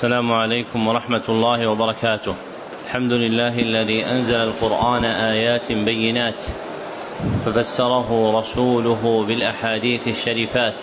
السلام 0.00 0.32
عليكم 0.32 0.88
ورحمة 0.88 1.22
الله 1.28 1.66
وبركاته. 1.66 2.34
الحمد 2.86 3.12
لله 3.12 3.58
الذي 3.58 4.06
أنزل 4.06 4.34
القرآن 4.34 5.04
آيات 5.04 5.72
بينات 5.72 6.44
ففسره 7.46 8.38
رسوله 8.40 9.24
بالأحاديث 9.28 10.08
الشريفات. 10.08 10.74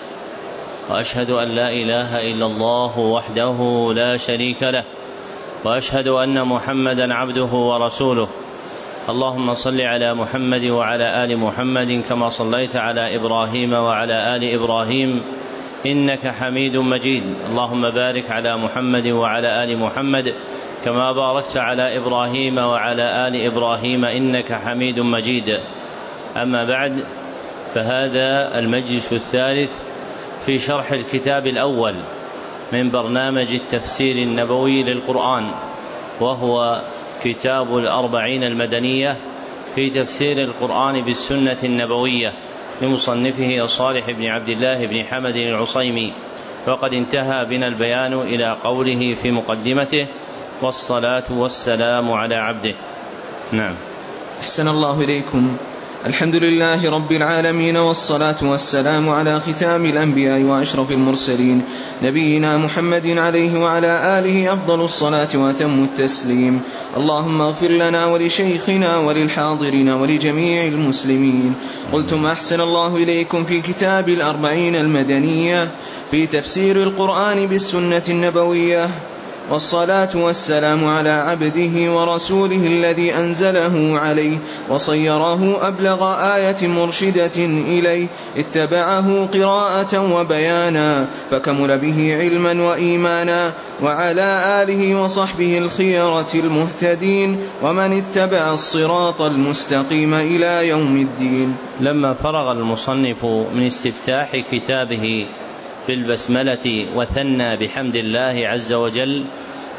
وأشهد 0.90 1.30
أن 1.30 1.48
لا 1.48 1.70
إله 1.74 2.32
إلا 2.32 2.46
الله 2.46 3.00
وحده 3.00 3.92
لا 3.96 4.18
شريك 4.18 4.64
له. 4.64 4.84
وأشهد 5.66 6.08
أن 6.08 6.46
محمدا 6.46 7.14
عبده 7.14 7.52
ورسوله. 7.54 8.28
اللهم 9.10 9.54
صل 9.54 9.82
على 9.82 10.14
محمد 10.14 10.66
وعلى 10.66 11.24
آل 11.24 11.38
محمد 11.38 12.02
كما 12.10 12.30
صليت 12.30 12.76
على 12.76 13.16
إبراهيم 13.16 13.74
وعلى 13.74 14.36
آل 14.36 14.44
إبراهيم 14.54 15.22
إنك 15.86 16.28
حميد 16.28 16.78
مجيد. 16.78 17.24
اللهم 17.50 17.90
بارك 17.90 18.32
على 18.32 18.58
محمد 18.58 19.08
وعلى 19.08 19.64
آل 19.64 19.78
محمد 19.78 20.34
كما 20.86 21.12
باركت 21.12 21.58
على 21.58 21.98
إبراهيم 21.98 22.58
وعلى 22.58 23.28
آل 23.28 23.46
إبراهيم 23.46 24.06
إنك 24.06 24.54
حميد 24.54 25.00
مجيد. 25.00 25.60
أما 26.38 26.64
بعد 26.64 27.04
فهذا 27.76 28.60
المجلس 28.60 29.14
الثالث 29.14 29.70
في 30.46 30.60
شرح 30.60 30.92
الكتاب 30.92 31.48
الأول 31.48 31.96
من 32.74 32.92
برنامج 32.92 33.54
التفسير 33.54 34.16
النبوي 34.16 34.84
للقرآن 34.84 35.52
وهو 36.20 36.82
كتاب 37.24 37.78
الأربعين 37.78 38.44
المدنية 38.44 39.16
في 39.76 39.90
تفسير 39.90 40.38
القرآن 40.42 41.02
بالسنة 41.02 41.58
النبوية. 41.64 42.34
لمصنفه 42.82 43.68
صالح 43.68 44.12
بن 44.12 44.26
عبد 44.26 44.50
الله 44.50 44.86
بن 44.86 45.04
حمد 45.04 45.36
العصيمي. 45.36 46.14
وقد 46.68 46.94
انتهى 46.94 47.46
بنا 47.46 47.68
البيان 47.68 48.14
إلى 48.14 48.58
قوله 48.64 49.16
في 49.24 49.32
مقدمته 49.32 50.06
والصلاة 50.62 51.24
والسلام 51.30 52.12
على 52.12 52.36
عبده. 52.36 52.74
نعم. 53.52 53.76
أحسن 54.42 54.68
الله 54.68 55.02
إليكم. 55.02 55.58
الحمد 56.06 56.36
لله 56.36 56.90
رب 56.90 57.12
العالمين 57.12 57.78
والصلاة 57.78 58.36
والسلام 58.42 59.10
على 59.10 59.40
ختام 59.40 59.86
الأنبياء 59.86 60.42
وأشرف 60.42 60.92
المرسلين 60.92 61.62
نبينا 62.04 62.58
محمد 62.58 63.18
عليه 63.18 63.60
وعلى 63.60 64.20
آله 64.20 64.54
أفضل 64.54 64.82
الصلاة 64.82 65.28
وأتم 65.36 65.84
التسليم. 65.84 66.62
اللهم 66.98 67.42
اغفر 67.42 67.68
لنا 67.68 68.06
ولشيخنا 68.06 68.98
وللحاضرين 68.98 69.90
ولجميع 69.90 70.66
المسلمين. 70.66 71.54
قلتم 71.94 72.26
أحسن 72.26 72.62
الله 72.62 72.96
إليكم 72.96 73.44
في 73.44 73.62
كتاب 73.62 74.10
الأربعين 74.10 74.76
المدنية 74.76 75.68
في 76.12 76.26
تفسير 76.26 76.84
القرآن 76.84 77.46
بالسنة 77.46 78.04
النبوية. 78.10 78.90
والصلاة 79.52 80.10
والسلام 80.16 80.86
على 80.86 81.10
عبده 81.10 81.92
ورسوله 81.92 82.68
الذي 82.68 83.16
أنزله 83.16 84.00
عليه 84.00 84.38
وصيره 84.70 85.68
أبلغ 85.68 86.00
آية 86.36 86.68
مرشدة 86.68 87.38
إليه 87.46 88.08
اتبعه 88.38 89.26
قراءة 89.34 90.14
وبيانا 90.14 91.06
فكمل 91.32 91.78
به 91.78 92.18
علما 92.20 92.64
وإيمانا 92.64 93.54
وعلى 93.84 94.64
آله 94.64 94.96
وصحبه 95.02 95.58
الخيرة 95.58 96.32
المهتدين 96.36 97.38
ومن 97.64 97.94
اتبع 97.94 98.54
الصراط 98.54 99.22
المستقيم 99.22 100.14
إلى 100.14 100.68
يوم 100.68 100.98
الدين. 100.98 101.56
لما 101.80 102.14
فرغ 102.14 102.52
المصنف 102.52 103.26
من 103.26 103.68
استفتاح 103.68 104.30
كتابه 104.52 105.26
بالبسملة 105.88 106.86
وثنى 106.96 107.56
بحمد 107.58 107.96
الله 107.96 108.48
عز 108.48 108.74
وجل 108.74 109.24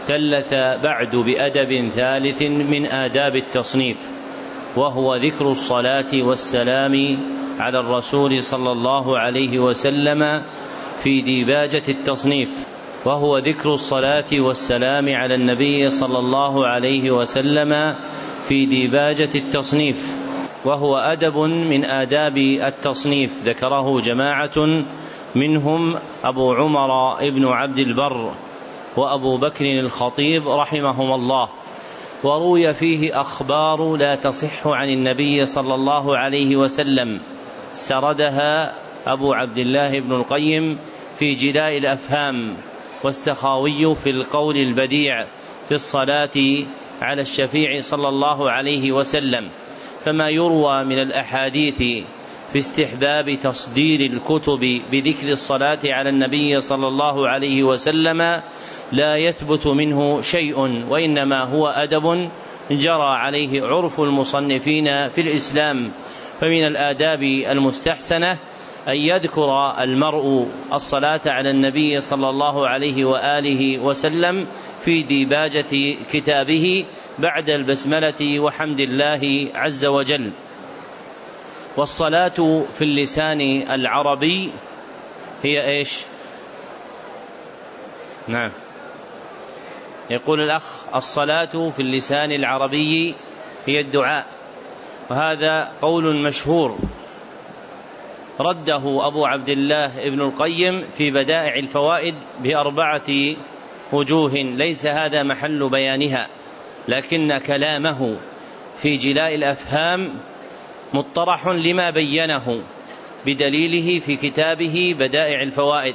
ثلث 0.09 0.55
بعد 0.83 1.17
بأدب 1.17 1.91
ثالث 1.97 2.43
من 2.43 2.87
آداب 2.87 3.37
التصنيف 3.37 3.97
وهو 4.77 5.17
ذكر 5.17 5.53
الصلاة 5.53 6.13
والسلام 6.15 7.19
على 7.59 7.81
الرسول 7.81 8.43
صلى 8.45 8.73
الله 8.73 9.19
عليه 9.19 9.59
وسلم 9.59 10.43
في 11.03 11.21
ديباجة 11.21 11.83
التصنيف 11.89 12.49
وهو 13.05 13.39
ذكر 13.39 13.75
الصلاة 13.75 14.33
والسلام 14.33 15.15
على 15.15 15.35
النبي 15.35 15.91
صلى 15.91 16.19
الله 16.19 16.67
عليه 16.67 17.11
وسلم 17.11 17.95
في 18.49 18.67
ديباجة 18.67 19.29
التصنيف 19.35 20.15
وهو 20.65 20.97
أدب 20.97 21.39
من 21.39 21.85
آداب 21.85 22.39
التصنيف 22.39 23.31
ذكره 23.45 24.01
جماعة 24.01 24.83
منهم 25.35 25.95
أبو 26.25 26.55
عمر 26.55 27.21
ابن 27.21 27.47
عبد 27.47 27.79
البر 27.79 28.33
وأبو 28.97 29.37
بكر 29.37 29.65
الخطيب 29.81 30.49
رحمهما 30.49 31.15
الله. 31.15 31.49
وروي 32.25 32.75
فيه 32.75 33.21
أخبار 33.21 33.97
لا 33.97 34.15
تصح 34.15 34.67
عن 34.67 34.89
النبي 34.89 35.47
صلى 35.47 35.75
الله 35.75 36.17
عليه 36.17 36.57
وسلم. 36.57 37.21
سردها 37.75 38.75
أبو 39.07 39.33
عبد 39.33 39.59
الله 39.59 40.01
بن 40.01 40.13
القيم 40.13 40.79
في 41.19 41.33
جلاء 41.33 41.79
الأفهام. 41.79 42.57
والسخاوي 43.05 43.95
في 43.95 44.11
القول 44.11 44.57
البديع 44.57 45.27
في 45.69 45.75
الصلاة 45.75 46.65
على 47.03 47.23
الشفيع 47.23 47.81
صلى 47.81 48.09
الله 48.09 48.51
عليه 48.51 48.93
وسلم. 48.93 49.49
فما 50.05 50.29
يروى 50.29 50.85
من 50.85 50.99
الأحاديث 50.99 52.07
في 52.53 52.59
استحباب 52.59 53.35
تصدير 53.35 54.01
الكتب 54.01 54.83
بذكر 54.93 55.33
الصلاة 55.33 55.79
على 55.85 56.09
النبي 56.09 56.61
صلى 56.61 56.89
الله 56.89 57.29
عليه 57.29 57.63
وسلم 57.63 58.41
لا 58.93 59.17
يثبت 59.17 59.67
منه 59.67 60.21
شيء 60.21 60.85
وإنما 60.89 61.43
هو 61.43 61.69
أدب 61.69 62.29
جرى 62.71 63.03
عليه 63.03 63.63
عرف 63.67 64.01
المصنفين 64.01 65.09
في 65.09 65.21
الإسلام. 65.21 65.93
فمن 66.41 66.67
الآداب 66.67 67.23
المستحسنة 67.23 68.37
أن 68.89 68.97
يذكر 68.97 69.75
المرء 69.83 70.49
الصلاة 70.73 71.21
على 71.27 71.51
النبي 71.51 72.01
صلى 72.01 72.31
الله 72.31 72.69
عليه 72.69 73.05
وآله 73.05 73.79
وسلم 73.79 74.47
في 74.85 75.03
ديباجة 75.03 75.97
كتابه 76.13 76.85
بعد 77.19 77.51
البسملة 77.51 78.41
وحمد 78.41 78.81
الله 78.81 79.49
عز 79.55 79.85
وجل. 79.85 80.31
والصلاة 81.79 82.65
في 82.79 82.85
اللسان 82.85 83.41
العربي 83.71 84.51
هي 85.43 85.69
إيش؟ 85.69 85.99
نعم. 88.29 88.51
يقول 90.11 90.41
الأخ 90.41 90.95
الصلاة 90.95 91.71
في 91.77 91.83
اللسان 91.83 92.33
العربي 92.33 93.15
هي 93.67 93.81
الدعاء. 93.81 94.27
وهذا 95.11 95.73
قول 95.83 96.17
مشهور. 96.17 96.79
رده 98.41 99.07
أبو 99.07 99.27
عبد 99.27 99.49
الله 99.49 100.07
ابن 100.07 100.21
القيم 100.21 100.85
في 100.97 101.11
بدائع 101.11 101.55
الفوائد 101.55 102.15
بأربعة 102.41 103.37
وجوه. 103.93 104.35
ليس 104.35 104.87
هذا 104.87 105.23
محل 105.23 105.69
بيانها 105.69 106.29
لكن 106.89 107.39
كلامه 107.39 108.17
في 108.79 108.97
جلاء 108.97 109.35
الأفهام 109.35 110.15
مطرح 110.95 111.47
لما 111.47 111.91
بينه 111.91 112.63
بدليله 113.27 114.01
في 114.01 114.17
كتابه 114.17 114.97
بدائع 114.99 115.43
الفوائد 115.43 115.95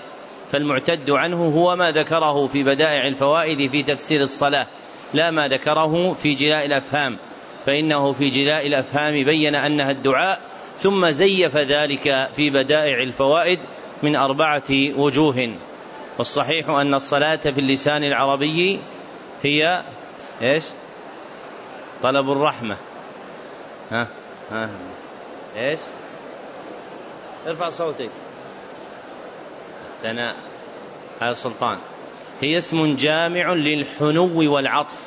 فالمعتد 0.51 1.09
عنه 1.09 1.45
هو 1.45 1.75
ما 1.75 1.91
ذكره 1.91 2.47
في 2.47 2.63
بدائع 2.63 3.07
الفوائد 3.07 3.71
في 3.71 3.83
تفسير 3.83 4.21
الصلاة 4.21 4.67
لا 5.13 5.31
ما 5.31 5.47
ذكره 5.47 6.13
في 6.13 6.33
جلاء 6.33 6.65
الأفهام 6.65 7.17
فإنه 7.65 8.13
في 8.13 8.29
جلاء 8.29 8.67
الأفهام 8.67 9.23
بين 9.23 9.55
أنها 9.55 9.91
الدعاء 9.91 10.41
ثم 10.79 11.09
زيف 11.09 11.57
ذلك 11.57 12.29
في 12.35 12.49
بدائع 12.49 13.03
الفوائد 13.03 13.59
من 14.03 14.15
أربعة 14.15 14.63
وجوه 14.71 15.53
والصحيح 16.17 16.69
أن 16.69 16.93
الصلاة 16.93 17.35
في 17.35 17.59
اللسان 17.59 18.03
العربي 18.03 18.79
هي 19.43 19.81
إيش؟ 20.41 20.63
طلب 22.03 22.31
الرحمة. 22.31 22.77
ها؟ 23.91 24.07
ها. 24.51 24.69
إيش؟ 25.57 25.79
ارفع 27.47 27.69
صوتك. 27.69 28.09
ثناء 30.03 30.35
هذا 31.19 31.33
سلطان. 31.33 31.77
هي 32.41 32.57
اسم 32.57 32.95
جامع 32.95 33.53
للحنو 33.53 34.53
والعطف. 34.53 34.97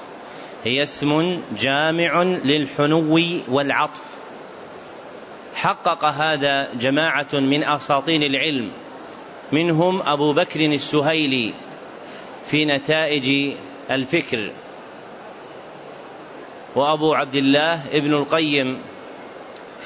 هي 0.65 0.83
اسم 0.83 1.43
جامع 1.59 2.23
للحنو 2.23 3.21
والعطف. 3.49 4.03
حقق 5.55 6.05
هذا 6.05 6.75
جماعة 6.75 7.29
من 7.35 7.65
أساطين 7.65 8.23
العلم. 8.23 8.71
منهم 9.53 10.03
أبو 10.03 10.33
بكر 10.33 10.61
السهيلي 10.61 11.55
في 12.47 12.65
نتائج 12.65 13.53
الفكر. 13.91 14.51
وأبو 16.75 17.15
عبد 17.15 17.35
الله 17.35 17.87
ابن 17.93 18.15
القيم 18.15 18.79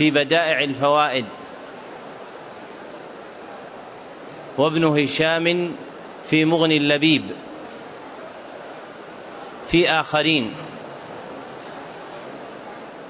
في 0.01 0.11
بدائع 0.11 0.61
الفوائد. 0.61 1.25
وابن 4.59 4.85
هشام 4.85 5.73
في 6.25 6.45
مغني 6.45 6.77
اللبيب. 6.77 7.23
في 9.67 9.91
آخرين. 9.91 10.53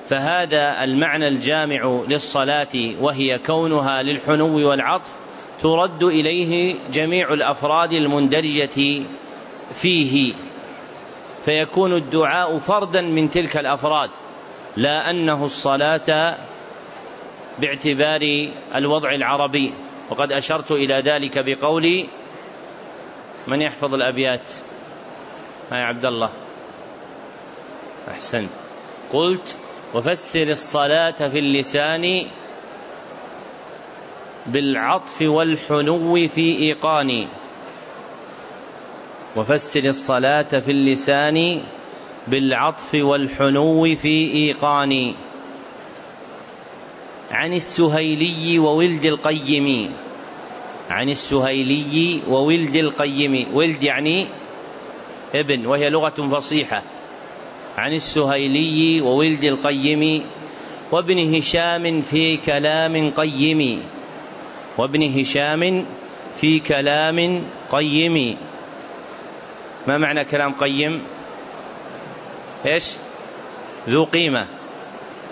فهذا 0.09 0.85
المعنى 0.85 1.29
الجامع 1.29 2.03
للصلاة 2.09 2.95
وهي 3.01 3.39
كونها 3.39 4.03
للحنو 4.03 4.69
والعطف 4.69 5.11
ترد 5.63 6.03
إليه 6.03 6.75
جميع 6.93 7.33
الأفراد 7.33 7.93
المندرجة 7.93 9.03
فيه. 9.75 10.35
فيكون 11.45 11.93
الدعاء 11.93 12.59
فردا 12.59 13.01
من 13.01 13.31
تلك 13.31 13.57
الأفراد 13.57 14.11
لا 14.77 15.11
أنه 15.11 15.45
الصلاة 15.45 16.39
باعتبار 17.61 18.49
الوضع 18.75 19.13
العربي. 19.15 19.73
وقد 20.11 20.33
أشرت 20.33 20.71
إلى 20.71 20.95
ذلك 20.95 21.39
بقولي 21.39 22.09
من 23.47 23.63
يحفظ 23.63 23.95
الأبيات؟ 23.95 24.49
يا 25.73 25.77
عبد 25.77 26.07
الله. 26.07 26.31
أحسنت. 28.11 28.51
قلت 29.13 29.57
وفسر 29.95 30.43
الصلاة 30.43 31.29
في 31.29 31.39
اللسان 31.39 32.27
بالعطف 34.47 35.23
والحنو 35.23 36.29
في 36.29 36.57
ايقان 36.59 37.27
وفسر 39.37 39.85
الصلاة 39.85 40.43
في 40.43 40.71
اللسان 40.71 41.63
بالعطف 42.29 42.95
والحنو 42.95 43.97
في 43.97 44.33
إيقان 44.35 45.15
عن 47.31 47.55
السهيلي 47.55 48.59
وولد 48.59 49.05
القيم. 49.05 49.93
عن 50.91 51.09
السهيلي 51.09 52.21
وولد 52.29 52.77
القيم. 52.77 53.47
ولد 53.55 53.83
يعني 53.83 54.27
ابن 55.35 55.67
وهي 55.67 55.91
لغة 55.91 56.29
فصيحة. 56.33 56.83
عن 57.79 57.93
السهيلي 57.93 59.01
وولد 59.01 59.45
القيم. 59.45 60.23
وابن 60.93 61.35
هشام 61.35 62.03
في 62.03 62.37
كلام 62.37 63.11
قيم. 63.11 63.83
وابن 64.79 65.21
هشام 65.21 65.85
في 66.41 66.59
كلام 66.59 67.43
قيم. 67.71 68.37
ما 69.87 69.99
معنى 69.99 70.25
كلام 70.25 70.53
قيم؟ 70.53 71.03
إيش؟ 72.67 72.93
ذو 73.89 74.05
قيمة. 74.05 74.47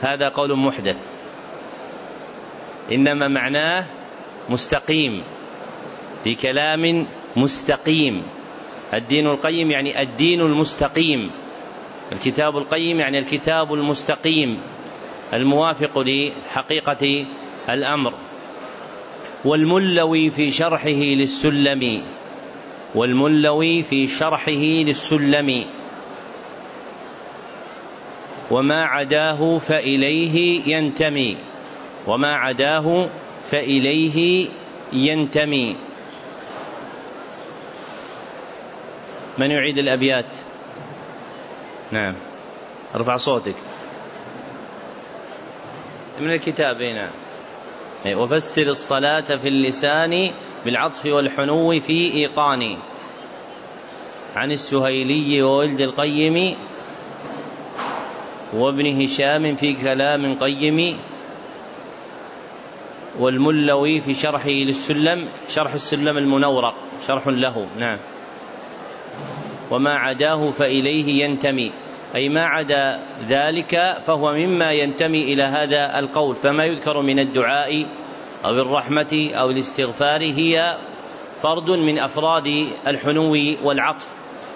هذا 0.01 0.29
قول 0.29 0.57
محدث. 0.57 0.97
إنما 2.93 3.29
معناه 3.29 3.85
مستقيم. 4.51 5.23
في 6.25 6.35
كلام 6.35 7.07
مستقيم. 7.37 8.23
الدين 8.95 9.27
القيم 9.27 9.71
يعني 9.71 10.03
الدين 10.03 10.41
المستقيم. 10.41 11.31
الكتاب 12.13 12.59
القيم 12.59 13.01
يعني 13.01 13.19
الكتاب 13.19 13.75
المستقيم. 13.75 14.61
الموافق 15.33 15.99
لحقيقة 15.99 17.27
الأمر. 17.69 18.13
والملوي 19.45 20.31
في 20.31 20.51
شرحه 20.51 20.89
للسلم. 20.89 22.03
والملوي 22.95 23.83
في 23.83 24.09
شرحه 24.09 24.61
للسلم. 24.61 25.65
وما 28.51 28.85
عداه 28.85 29.59
فإليه 29.59 30.63
ينتمي. 30.77 31.37
وما 32.07 32.35
عداه 32.35 33.09
فإليه 33.51 34.49
ينتمي. 34.93 35.77
من 39.39 39.51
يعيد 39.51 39.79
الأبيات؟ 39.79 40.33
نعم. 41.93 42.15
أرفع 42.95 43.17
صوتك. 43.17 43.55
من 46.21 46.33
الكتاب 46.33 46.83
هنا؟ 46.83 47.11
وفسر 48.07 48.63
الصلاة 48.63 49.21
في 49.21 49.49
اللسان 49.49 50.31
بالعطف 50.65 51.07
والحنو 51.07 51.81
في 51.81 52.15
إيقان. 52.15 52.77
عن 54.37 54.53
السهيلي 54.53 55.43
وولد 55.43 55.81
القيم 55.81 56.57
وابن 58.53 59.03
هشام 59.03 59.57
في 59.57 59.75
كلام 59.75 60.35
قيم 60.39 60.99
والملوي 63.19 64.01
في 64.01 64.15
شرحه 64.15 64.49
للسلم 64.49 65.29
شرح 65.49 65.73
السلم 65.73 66.19
المنورق 66.19 66.75
شرح 67.07 67.29
له 67.29 67.67
نعم. 67.79 67.99
وما 69.71 69.95
عداه 69.95 70.51
فإليه 70.51 71.25
ينتمي. 71.25 71.73
أي 72.15 72.29
ما 72.29 72.45
عدا 72.45 73.01
ذلك 73.29 73.97
فهو 74.07 74.33
مما 74.33 74.73
ينتمي 74.73 75.23
إلى 75.23 75.43
هذا 75.43 75.99
القول. 75.99 76.37
فما 76.37 76.65
يذكر 76.65 77.03
من 77.03 77.19
الدعاء 77.19 77.87
أو 78.45 78.51
الرحمة 78.51 79.31
أو 79.35 79.51
الاستغفار 79.51 80.21
هي 80.23 80.77
فرد 81.43 81.71
من 81.71 81.99
أفراد 81.99 82.67
الحنو 82.87 83.57
والعطف. 83.63 84.07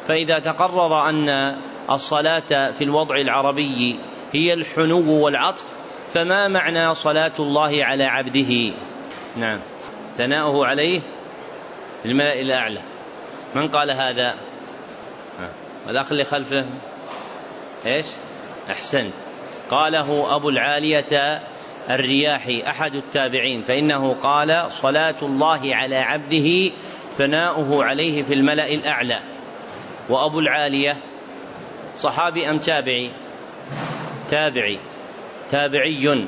فإذا 0.08 0.38
تقرر 0.38 1.08
أن 1.08 1.56
الصلاة 1.90 2.70
في 2.70 2.84
الوضع 2.84 3.16
العربي 3.16 3.96
هي 4.32 4.54
الحنو 4.54 5.24
والعطف 5.24 5.64
فما 6.14 6.48
معنى 6.48 6.94
صلاة 6.94 7.32
الله 7.38 7.84
على 7.84 8.04
عبده؟ 8.04 8.72
نعم. 9.36 9.58
ثناؤه 10.18 10.66
عليه 10.66 11.00
الملأ 12.04 12.40
الأعلى. 12.40 12.80
من 13.54 13.68
قال 13.68 13.90
هذا؟ 13.90 14.34
الأخ 15.88 16.12
اللي 16.12 16.24
خلفه؟ 16.24 16.64
إيش؟ 17.86 18.06
احسنت 18.70 19.12
قاله 19.70 20.36
أبو 20.36 20.48
العالية 20.48 21.40
الرياحي 21.90 22.62
أحد 22.62 22.94
التابعين 22.94 23.62
فإنه 23.62 24.16
قال 24.22 24.72
صلاة 24.72 25.14
الله 25.22 25.74
على 25.74 25.96
عبده 25.96 26.70
ثناؤه 27.18 27.84
عليه 27.84 28.22
في 28.22 28.34
الملأ 28.34 28.74
الأعلى. 28.74 29.20
وأبو 30.08 30.40
العالية 30.40 30.96
صحابي 31.96 32.50
أم 32.50 32.58
تابعي؟ 32.58 33.10
تابعي. 34.30 34.78
تابعي. 35.52 36.24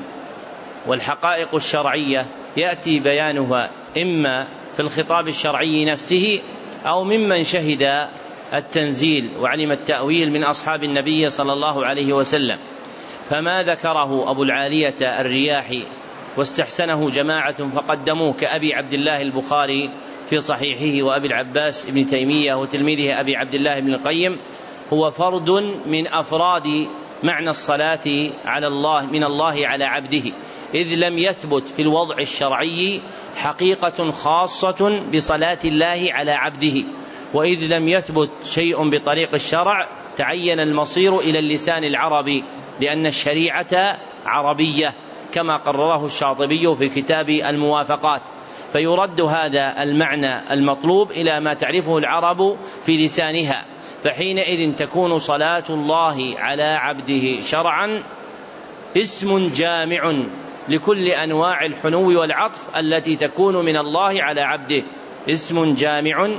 والحقائق 0.87 1.55
الشرعية 1.55 2.25
يأتي 2.57 2.99
بيانها 2.99 3.69
إما 3.97 4.47
في 4.75 4.81
الخطاب 4.81 5.27
الشرعي 5.27 5.85
نفسه 5.85 6.41
أو 6.85 7.03
ممن 7.03 7.43
شهد 7.43 8.07
التنزيل 8.53 9.29
وعلم 9.39 9.71
التأويل 9.71 10.31
من 10.31 10.43
أصحاب 10.43 10.83
النبي 10.83 11.29
صلى 11.29 11.53
الله 11.53 11.85
عليه 11.85 12.13
وسلم. 12.13 12.57
فما 13.29 13.63
ذكره 13.63 14.31
أبو 14.31 14.43
العالية 14.43 14.95
الرياحي 15.01 15.83
واستحسنه 16.37 17.09
جماعة 17.09 17.69
فقدموه 17.69 18.33
كأبي 18.33 18.73
عبد 18.73 18.93
الله 18.93 19.21
البخاري 19.21 19.89
في 20.29 20.41
صحيحه 20.41 21.05
وأبي 21.05 21.27
العباس 21.27 21.89
ابن 21.89 22.07
تيمية 22.07 22.53
وتلميذه 22.53 23.19
أبي 23.19 23.35
عبد 23.35 23.53
الله 23.55 23.79
بن 23.79 23.93
القيم. 23.93 24.37
هو 24.93 25.11
فرد 25.11 25.49
من 25.85 26.07
أفراد 26.07 26.87
معنى 27.23 27.49
الصلاة 27.49 28.31
على 28.45 28.67
الله 28.67 29.05
من 29.05 29.23
الله 29.23 29.67
على 29.67 29.83
عبده. 29.83 30.31
إذ 30.73 30.87
لم 30.95 31.17
يثبت 31.17 31.69
في 31.69 31.81
الوضع 31.81 32.17
الشرعي 32.17 33.01
حقيقة 33.37 34.11
خاصة 34.11 35.01
بصلاة 35.13 35.59
الله 35.65 36.07
على 36.11 36.31
عبده. 36.31 36.83
وإذ 37.33 37.59
لم 37.59 37.87
يثبت 37.87 38.29
شيء 38.43 38.89
بطريق 38.89 39.33
الشرع 39.33 39.87
تعين 40.17 40.59
المصير 40.59 41.19
إلى 41.19 41.39
اللسان 41.39 41.83
العربي 41.83 42.43
لأن 42.81 43.05
الشريعة 43.05 43.97
عربية 44.25 44.93
كما 45.33 45.57
قرره 45.57 46.05
الشاطبي 46.05 46.75
في 46.75 46.89
كتاب 46.89 47.29
الموافقات. 47.29 48.21
فيرد 48.73 49.21
هذا 49.21 49.83
المعنى 49.83 50.53
المطلوب 50.53 51.11
إلى 51.11 51.39
ما 51.39 51.53
تعرفه 51.53 51.97
العرب 51.97 52.57
في 52.85 53.05
لسانها. 53.05 53.65
فحينئذ 54.05 54.75
تكون 54.75 55.19
صلاة 55.19 55.63
الله 55.69 56.39
على 56.39 56.63
عبده 56.63 57.41
شرعا 57.41 58.03
اسم 58.97 59.47
جامع 59.47 60.13
لكل 60.69 61.07
أنواع 61.07 61.65
الحنو 61.65 62.19
والعطف 62.19 62.77
التي 62.77 63.15
تكون 63.15 63.65
من 63.65 63.77
الله 63.77 64.23
على 64.23 64.41
عبده. 64.41 64.83
اسم 65.29 65.73
جامع 65.73 66.29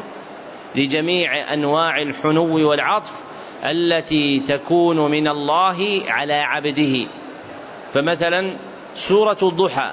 لجميع 0.74 1.52
أنواع 1.52 2.02
الحنو 2.02 2.70
والعطف 2.70 3.12
التي 3.64 4.40
تكون 4.40 5.10
من 5.10 5.28
الله 5.28 6.02
على 6.08 6.34
عبده. 6.34 7.06
فمثلا 7.92 8.56
سورة 8.94 9.38
الضحى 9.42 9.92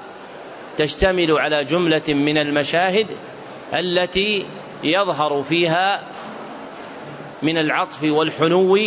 تشتمل 0.78 1.32
على 1.32 1.64
جملة 1.64 2.08
من 2.08 2.38
المشاهد 2.38 3.06
التي 3.74 4.46
يظهر 4.84 5.42
فيها 5.42 6.02
من 7.44 7.58
العطف 7.58 8.02
والحنو 8.02 8.78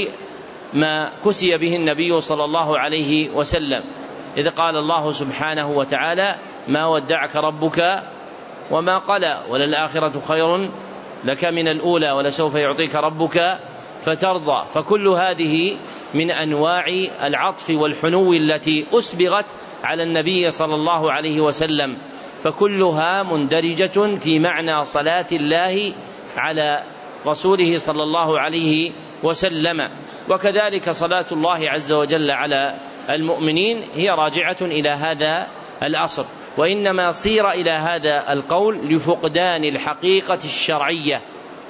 ما 0.74 1.12
كسي 1.26 1.58
به 1.58 1.76
النبي 1.76 2.22
صلى 2.22 2.44
الله 2.44 2.80
عليه 2.80 3.30
وسلم. 3.30 3.84
إذ 4.38 4.50
قال 4.50 4.76
الله 4.76 5.12
سبحانه 5.12 5.72
وتعالى 5.72 6.36
ما 6.68 6.88
ودعك 6.88 7.36
ربك 7.36 8.04
وما 8.72 8.98
قلى 8.98 9.44
وللآخرة 9.50 10.20
خير 10.20 10.70
لك 11.26 11.46
من 11.46 11.68
الأولى 11.68 12.12
ولسوف 12.12 12.56
يعطيك 12.56 12.96
ربك 12.96 13.60
فترضى. 14.06 14.66
فكل 14.74 15.08
هذه 15.08 15.78
من 16.14 16.32
أنواع 16.32 16.86
العطف 17.22 17.70
والحنو 17.70 18.34
التي 18.34 18.86
أسبغت 18.94 19.46
على 19.84 20.04
النبي 20.04 20.52
صلى 20.52 20.76
الله 20.76 21.12
عليه 21.12 21.42
وسلم. 21.42 21.98
فكلها 22.44 23.24
مندرجة 23.24 24.18
في 24.20 24.40
معنى 24.40 24.86
صلاة 24.86 25.28
الله 25.32 25.94
على 26.38 26.84
رسوله 27.28 27.78
صلى 27.78 28.04
الله 28.04 28.40
عليه 28.40 28.92
وسلم. 29.24 29.90
وكذلك 30.30 30.90
صلاة 30.90 31.26
الله 31.32 31.70
عز 31.70 31.92
وجل 31.92 32.32
على 32.32 32.76
المؤمنين 33.10 33.82
هي 33.96 34.10
راجعة 34.10 34.58
إلى 34.62 34.90
هذا 34.90 35.48
الأصل. 35.84 36.26
وإنما 36.58 37.12
صير 37.12 37.52
إلى 37.52 37.72
هذا 37.72 38.34
القول 38.34 38.78
لفقدان 38.90 39.64
الحقيقة 39.64 40.40
الشرعية 40.44 41.22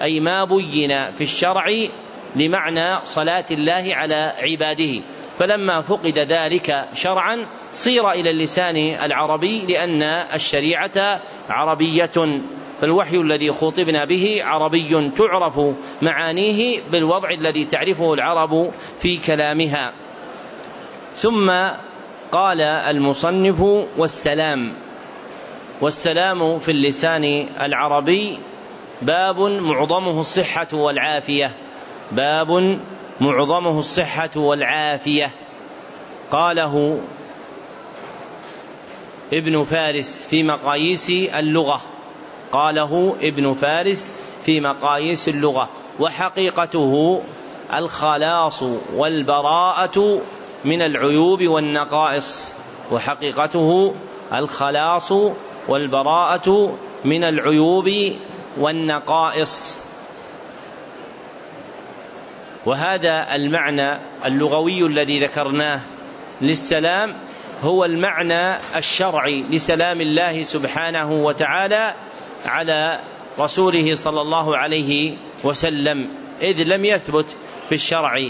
أي 0.02 0.20
ما 0.20 0.46
بين 0.46 1.12
في 1.12 1.22
الشرع 1.22 1.66
لمعنى 2.36 3.06
صلاة 3.06 3.46
الله 3.52 3.96
على 3.96 4.34
عباده. 4.40 5.02
فلما 5.38 5.82
فقد 5.82 6.20
ذلك 6.20 6.86
شرعا 6.94 7.46
صير 7.72 8.12
إلى 8.12 8.30
اللسان 8.30 8.76
العربي 8.78 9.66
لأن 9.66 10.04
الشريعة 10.34 11.22
عربية 11.50 12.42
فالوحي 12.82 13.18
الذي 13.18 13.52
خطبنا 13.52 14.06
به 14.06 14.42
عربي 14.44 15.12
تعرف 15.18 15.60
معانيه 16.02 16.80
بالوضع 16.92 17.30
الذي 17.30 17.66
تعرفه 17.66 18.14
العرب 18.14 18.72
في 19.00 19.18
كلامها. 19.18 19.94
ثم 21.16 21.52
قال 22.32 22.62
المصنف 22.62 23.62
والسلام. 23.98 24.74
والسلام 25.82 26.60
في 26.60 26.72
اللسان 26.72 27.48
العربي 27.62 28.38
باب 29.02 29.40
معظمه 29.40 30.20
الصحة 30.20 30.68
والعافية. 30.74 31.52
باب 32.12 32.80
معظمه 33.22 33.80
الصحة 33.80 34.30
والعافية. 34.36 35.32
قاله 36.32 37.00
ابن 39.34 39.64
فارس 39.64 40.28
في 40.30 40.44
مقاييس 40.44 41.10
اللغة. 41.10 41.82
قاله 42.52 43.16
ابن 43.22 43.54
فارس 43.54 44.08
في 44.46 44.60
مقاييس 44.60 45.30
اللغة. 45.30 45.70
وحقيقته 46.00 47.22
الخلاص 47.74 48.64
والبراءة 48.96 50.22
من 50.66 50.82
العيوب 50.82 51.48
والنقائص. 51.48 52.52
وحقيقته 52.92 53.94
الخلاص 54.34 55.12
والبراءة 55.68 56.78
من 57.06 57.24
العيوب 57.24 57.92
والنقائص. 58.58 59.87
وهذا 62.68 63.36
المعنى 63.36 63.98
اللغوي 64.26 64.86
الذي 64.86 65.20
ذكرناه 65.20 65.80
للسلام 66.42 67.16
هو 67.64 67.86
المعنى 67.86 68.58
الشرعي 68.76 69.44
لسلام 69.50 70.02
الله 70.02 70.44
سبحانه 70.44 71.12
وتعالى 71.12 71.94
على 72.46 73.00
رسوله 73.40 73.96
صلى 73.96 74.22
الله 74.22 74.58
عليه 74.58 75.14
وسلم 75.44 76.08
إذ 76.42 76.64
لم 76.64 76.86
يثبت 76.86 77.26
في 77.70 77.76
الشرع 77.76 78.22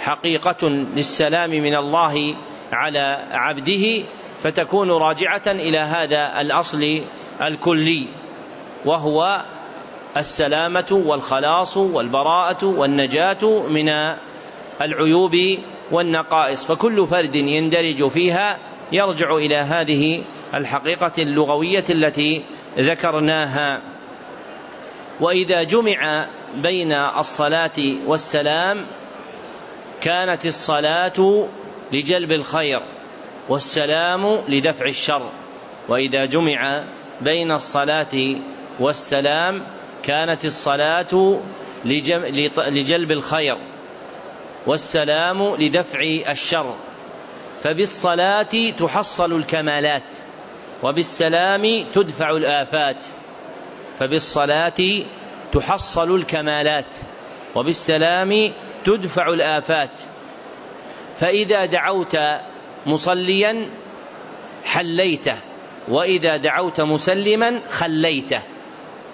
حقيقة 0.00 0.68
للسلام 0.68 1.50
من 1.50 1.74
الله 1.74 2.34
على 2.72 3.18
عبده 3.30 4.02
فتكون 4.42 4.90
راجعة 4.90 5.42
إلى 5.46 5.78
هذا 5.78 6.40
الأصل 6.40 7.00
الكلي 7.42 8.06
وهو 8.84 9.42
السلامة 10.16 11.02
والخلاص 11.06 11.76
والبراءة 11.76 12.64
والنجاة 12.64 13.62
من 13.68 14.14
العيوب 14.80 15.36
والنقائص 15.90 16.64
فكل 16.64 17.06
فرد 17.06 17.34
يندرج 17.34 18.08
فيها 18.08 18.58
يرجع 18.92 19.36
إلى 19.36 19.56
هذه 19.56 20.22
الحقيقة 20.54 21.12
اللغوية 21.18 21.84
التي 21.90 22.42
ذكرناها. 22.78 23.80
وإذا 25.20 25.62
جمع 25.62 26.26
بين 26.56 26.92
الصلاة 26.92 27.96
والسلام 28.06 28.86
كانت 30.00 30.46
الصلاة 30.46 31.46
لجلب 31.92 32.32
الخير 32.32 32.80
والسلام 33.48 34.38
لدفع 34.48 34.84
الشر 34.84 35.30
وإذا 35.88 36.24
جمع 36.24 36.82
بين 37.20 37.52
الصلاة 37.52 38.36
والسلام 38.80 39.62
كانت 40.04 40.44
الصلاة 40.44 41.40
لجلب 41.84 43.12
الخير 43.12 43.58
والسلام 44.66 45.54
لدفع 45.54 46.00
الشر. 46.28 46.74
فبالصلاة 47.64 48.70
تحصل 48.78 49.36
الكمالات 49.36 50.02
وبالسلام 50.82 51.84
تدفع 51.94 52.30
الآفات. 52.30 52.96
فبالصلاة 53.98 55.02
تحصل 55.52 56.14
الكمالات 56.14 56.94
وبالسلام 57.54 58.52
تدفع 58.84 59.28
الآفات. 59.28 59.90
فإذا 61.20 61.64
دعوت 61.64 62.18
مصليا 62.86 63.66
حليته 64.64 65.36
وإذا 65.88 66.36
دعوت 66.36 66.80
مسلما 66.80 67.60
خليته. 67.70 68.40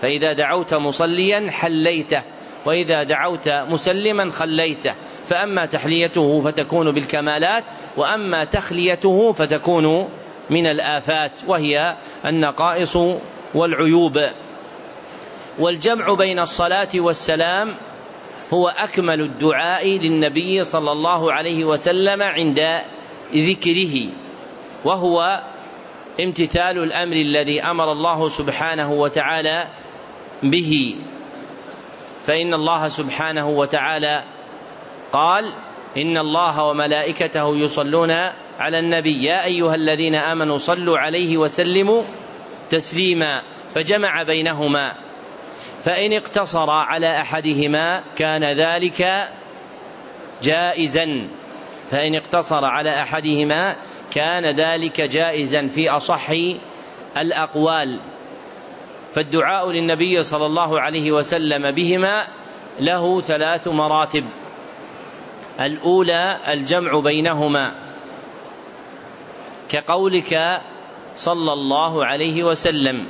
فإذا 0.03 0.33
دعوت 0.33 0.75
مصليا 0.75 1.51
حليته 1.51 2.23
وإذا 2.65 3.03
دعوت 3.03 3.49
مسلما 3.49 4.31
خليته. 4.31 4.95
فأما 5.29 5.67
تحليته 5.67 6.43
فتكون 6.45 6.91
بالكمالات 6.91 7.65
وأما 7.97 8.45
تخليته 8.45 9.33
فتكون 9.33 10.09
من 10.51 10.67
الآفات 10.67 11.33
وهي 11.47 11.95
النقائص 12.27 12.99
والعيوب. 13.55 14.21
والجمع 15.59 16.15
بين 16.15 16.39
الصلاة 16.39 16.89
والسلام 16.95 17.75
هو 18.53 18.69
أكمل 18.69 19.21
الدعاء 19.21 19.89
للنبي 19.89 20.65
صلى 20.65 20.93
الله 20.93 21.33
عليه 21.33 21.65
وسلم 21.65 22.23
عند 22.23 22.83
ذكره 23.35 24.11
وهو 24.85 25.43
امتثال 26.21 26.79
الأمر 26.83 27.17
الذي 27.17 27.63
أمر 27.63 27.93
الله 27.93 28.29
سبحانه 28.29 28.93
وتعالى 28.93 29.67
به. 30.43 30.97
فإن 32.27 32.55
الله 32.55 32.89
سبحانه 32.89 33.49
وتعالى 33.49 34.23
قال 35.13 35.55
إن 35.97 36.19
الله 36.19 36.65
وملائكته 36.65 37.57
يصلون 37.57 38.11
على 38.59 38.79
النبي. 38.79 39.25
يا 39.25 39.45
أيها 39.45 39.75
الذين 39.75 40.15
آمنوا 40.15 40.59
صلوا 40.59 40.99
عليه 40.99 41.37
وسلموا 41.37 42.03
تسليما. 42.71 43.43
فجمع 43.75 44.23
بينهما. 44.23 44.95
فإن 45.85 46.13
اقتصر 46.13 46.71
على 46.71 47.21
أحدهما 47.21 48.03
كان 48.17 48.45
ذلك 48.45 49.29
جائزا. 50.43 51.29
فإن 51.91 52.15
اقتصر 52.15 52.65
على 52.65 53.03
أحدهما 53.03 53.77
كان 54.15 54.57
ذلك 54.57 55.01
جائزا 55.01 55.67
في 55.67 55.91
أصح 55.91 56.31
الأقوال. 57.17 58.01
فالدعاء 59.17 59.71
للنبي 59.71 60.23
صلى 60.23 60.47
الله 60.47 60.81
عليه 60.81 61.13
وسلم 61.13 61.71
بهما 61.71 62.27
له 62.81 63.21
ثلاث 63.21 63.69
مراتب. 63.69 64.25
الأولى 65.61 66.39
الجمع 66.49 66.99
بينهما. 67.01 67.73
كقولك 69.69 70.61
صلى 71.17 71.53
الله 71.53 72.07
عليه 72.07 72.45
وسلم. 72.45 73.07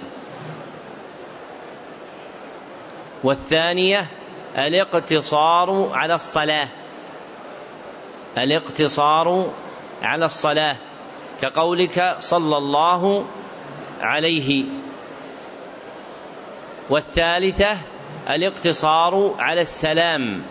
والثانية 3.24 4.06
الاقتصار 4.58 5.90
على 5.94 6.14
الصلاة. 6.14 6.68
الاقتصار 8.38 9.50
على 10.02 10.24
الصلاة. 10.24 10.76
كقولك 11.42 12.16
صلى 12.20 12.56
الله 12.56 13.26
عليه 14.00 14.64
والثالثة 16.90 17.78
الاقتصار 18.30 19.34
على 19.38 19.60
السلام. 19.60 20.42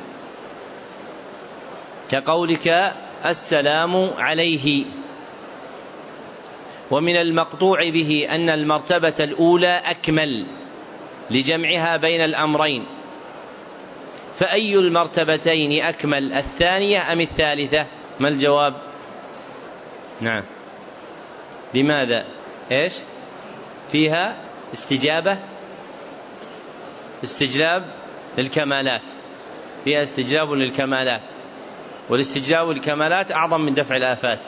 كقولك 2.12 2.94
السلام 3.26 4.10
عليه. 4.18 4.86
ومن 6.92 7.16
المقطوع 7.16 7.90
به 7.90 8.28
أن 8.30 8.50
المرتبة 8.50 9.14
الأولى 9.20 9.82
أكمل 9.86 10.46
لجمعها 11.32 11.98
بين 11.98 12.22
الأمرين. 12.22 12.86
فأي 14.40 14.76
المرتبتين 14.76 15.84
أكمل 15.84 16.34
الثانية 16.34 17.14
أم 17.14 17.22
الثالثة؟ 17.22 17.86
ما 18.20 18.28
الجواب؟ 18.28 18.74
نعم. 20.22 20.44
لماذا؟ 21.74 22.26
إيش؟ 22.72 22.94
فيها 23.92 24.36
استجابة؟ 24.74 25.38
استجلاب 27.26 27.86
للكمالات. 28.38 29.02
فيها 29.84 30.04
استجلاب 30.04 30.54
للكمالات. 30.54 31.22
والاستجلاب 32.10 32.70
للكمالات 32.70 33.32
أعظم 33.32 33.62
من 33.62 33.74
دفع 33.74 33.96
الآفات. 33.96 34.40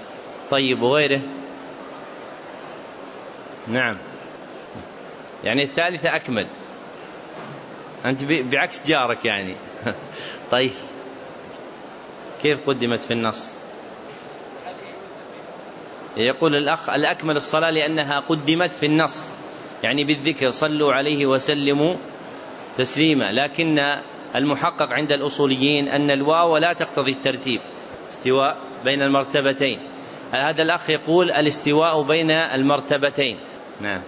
طيب 0.52 0.82
وغيره؟ 0.82 1.22
نعم. 3.68 3.98
يعني 5.44 5.64
الثالثة 5.64 6.16
أكمل. 6.16 6.48
أنت 8.06 8.24
بعكس 8.24 8.88
جارك 8.88 9.26
يعني. 9.26 9.56
طيب. 10.52 10.72
كيف 12.42 12.70
قدمت 12.70 13.02
في 13.02 13.14
النص؟ 13.14 13.50
يقول 16.18 16.56
الأخ 16.56 16.90
الأكمل 16.90 17.38
الصلاة 17.38 17.70
لأنها 17.70 18.20
قدمت 18.20 18.74
في 18.74 18.86
النص. 18.86 19.28
يعني 19.84 20.04
بالذكر 20.04 20.50
صلوا 20.50 20.94
عليه 20.94 21.26
وسلموا 21.26 21.96
تسليما 22.78 23.32
لكن 23.32 23.98
المحقق 24.36 24.94
عند 24.94 25.12
الأصوليين 25.12 25.88
أن 25.88 26.12
الواو 26.12 26.58
لا 26.58 26.74
تقتضي 26.74 27.12
الترتيب 27.12 27.62
استواء 28.10 28.58
بين 28.86 29.02
المرتبتين. 29.02 29.80
هذا 30.32 30.64
الأخ 30.64 30.90
يقول 30.90 31.32
الاستواء 31.32 32.02
بين 32.02 32.32
المرتبتين. 32.32 33.38
نعم. 33.82 34.02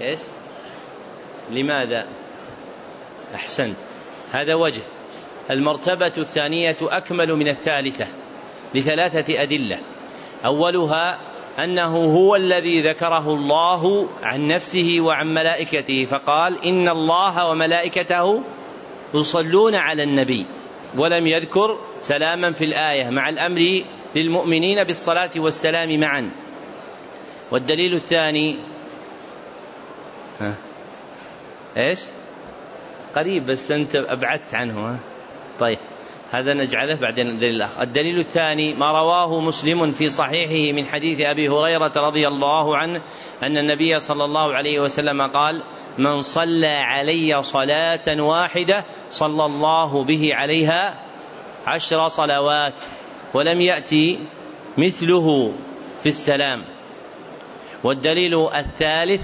إيش؟ 0.00 0.20
لماذا؟ 1.50 2.06
أحسنت. 3.34 3.76
هذا 4.32 4.54
وجه. 4.54 4.82
المرتبة 5.50 6.12
الثانية 6.18 6.76
أكمل 6.82 7.34
من 7.34 7.48
الثالثة 7.48 8.06
لثلاثة 8.74 9.42
أدلة. 9.42 9.78
أولها 10.44 11.18
أنه 11.58 11.96
هو 11.96 12.36
الذي 12.36 12.80
ذكره 12.80 13.30
الله 13.34 14.08
عن 14.22 14.48
نفسه 14.48 14.96
وعن 15.00 15.34
ملائكته 15.34 16.04
فقال 16.04 16.64
إن 16.64 16.88
الله 16.88 17.50
وملائكته 17.50 18.42
يصلون 19.14 19.74
على 19.74 20.02
النبي 20.02 20.46
ولم 20.96 21.26
يذكر 21.26 21.78
سلاما 22.00 22.52
في 22.52 22.64
الآية 22.64 23.10
مع 23.10 23.28
الأمر 23.28 23.82
للمؤمنين 24.14 24.84
بالصلاة 24.84 25.30
والسلام 25.36 26.00
معا. 26.00 26.30
والدليل 27.50 27.94
الثاني 27.94 28.58
ها؟ 30.40 30.54
إيش؟ 31.76 32.00
قريب 33.16 33.46
بس 33.46 33.70
أنت 33.70 33.96
أبعدت 33.96 34.54
عنه 34.54 34.88
ها؟ 34.88 34.98
طيب. 35.60 35.78
هذا 36.30 36.54
نجعله 36.54 36.94
بعدين 36.94 37.28
الدليل 37.28 37.54
الآخر 37.54 37.82
الدليل 37.82 38.18
الثاني 38.18 38.74
ما 38.74 38.92
رواه 38.92 39.40
مسلم 39.40 39.92
في 39.92 40.08
صحيحه 40.08 40.76
من 40.76 40.86
حديث 40.86 41.20
أبي 41.20 41.48
هريرة 41.48 41.92
رضي 41.96 42.28
الله 42.28 42.76
عنه 42.76 43.00
أن 43.42 43.58
النبي 43.58 44.00
صلى 44.00 44.24
الله 44.24 44.54
عليه 44.54 44.80
وسلم 44.80 45.22
قال 45.22 45.62
من 45.98 46.22
صلى 46.22 46.66
علي 46.66 47.42
صلاة 47.42 48.20
واحدة 48.22 48.84
صلى 49.10 49.44
الله 49.44 50.04
به 50.04 50.34
عليها 50.34 50.94
عشر 51.66 52.08
صلوات 52.08 52.74
ولم 53.34 53.60
يأتي 53.60 54.18
مثله 54.78 55.52
في 56.02 56.08
السلام. 56.08 56.64
والدليل 57.84 58.48
الثالث 58.54 59.22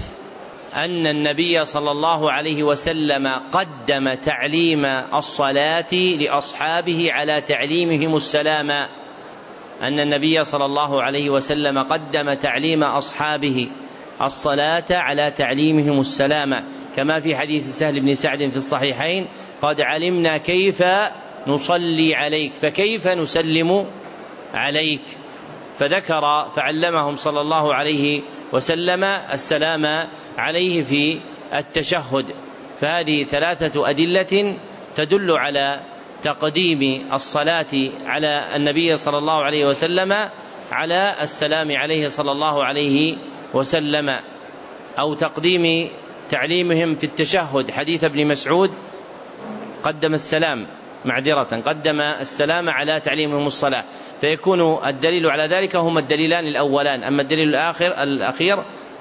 أن 0.75 1.07
النبي 1.07 1.65
صلى 1.65 1.91
الله 1.91 2.31
عليه 2.31 2.63
وسلم 2.63 3.31
قدم 3.51 4.13
تعليم 4.13 4.85
الصلاة 5.13 5.93
لأصحابه 5.93 7.11
على 7.11 7.41
تعليمهم 7.41 8.15
السلام. 8.15 8.71
أن 9.81 9.99
النبي 9.99 10.43
صلى 10.43 10.65
الله 10.65 11.03
عليه 11.03 11.29
وسلم 11.29 11.79
قدم 11.79 12.33
تعليم 12.33 12.83
أصحابه 12.83 13.67
الصلاة 14.21 14.85
على 14.91 15.31
تعليمهم 15.31 15.99
السلام. 15.99 16.63
كما 16.95 17.19
في 17.19 17.35
حديث 17.35 17.77
سهل 17.77 17.99
بن 17.99 18.15
سعد 18.15 18.49
في 18.49 18.57
الصحيحين 18.57 19.25
قد 19.61 19.81
علمنا 19.81 20.37
كيف 20.37 20.83
نصلي 21.47 22.15
عليك 22.15 22.51
فكيف 22.61 23.07
نسلم 23.07 23.85
عليك؟ 24.53 25.01
فذكر 25.79 26.51
فعلمهم 26.55 27.15
صلى 27.15 27.41
الله 27.41 27.73
عليه 27.73 28.21
وسلم 28.51 29.03
السلام 29.03 30.07
عليه 30.37 30.83
في 30.83 31.19
التشهد. 31.53 32.25
فهذه 32.81 33.23
ثلاثة 33.23 33.89
أدلة 33.89 34.57
تدل 34.95 35.31
على 35.31 35.79
تقديم 36.23 37.07
الصلاة 37.13 37.89
على 38.05 38.55
النبي 38.55 38.97
صلى 38.97 39.17
الله 39.17 39.43
عليه 39.43 39.65
وسلم 39.65 40.29
على 40.71 41.15
السلام 41.21 41.71
عليه 41.71 42.09
صلى 42.09 42.31
الله 42.31 42.63
عليه 42.63 43.15
وسلم 43.53 44.19
أو 44.99 45.13
تقديم 45.13 45.89
تعليمهم 46.29 46.95
في 46.95 47.03
التشهد. 47.03 47.71
حديث 47.71 48.03
ابن 48.03 48.27
مسعود 48.27 48.71
قدم 49.83 50.13
السلام. 50.13 50.67
معذرة 51.05 51.61
قدم 51.65 52.01
السلام 52.01 52.69
على 52.69 52.99
تعليمهم 52.99 53.47
الصلاة. 53.47 53.83
فيكون 54.21 54.87
الدليل 54.87 55.29
على 55.29 55.43
ذلك 55.43 55.75
هما 55.75 55.99
الدليلان 55.99 56.47
الأولان. 56.47 57.03
أما 57.03 57.21
الدليل 57.21 57.49
الآخر 57.49 58.03
الأخير 58.03 58.57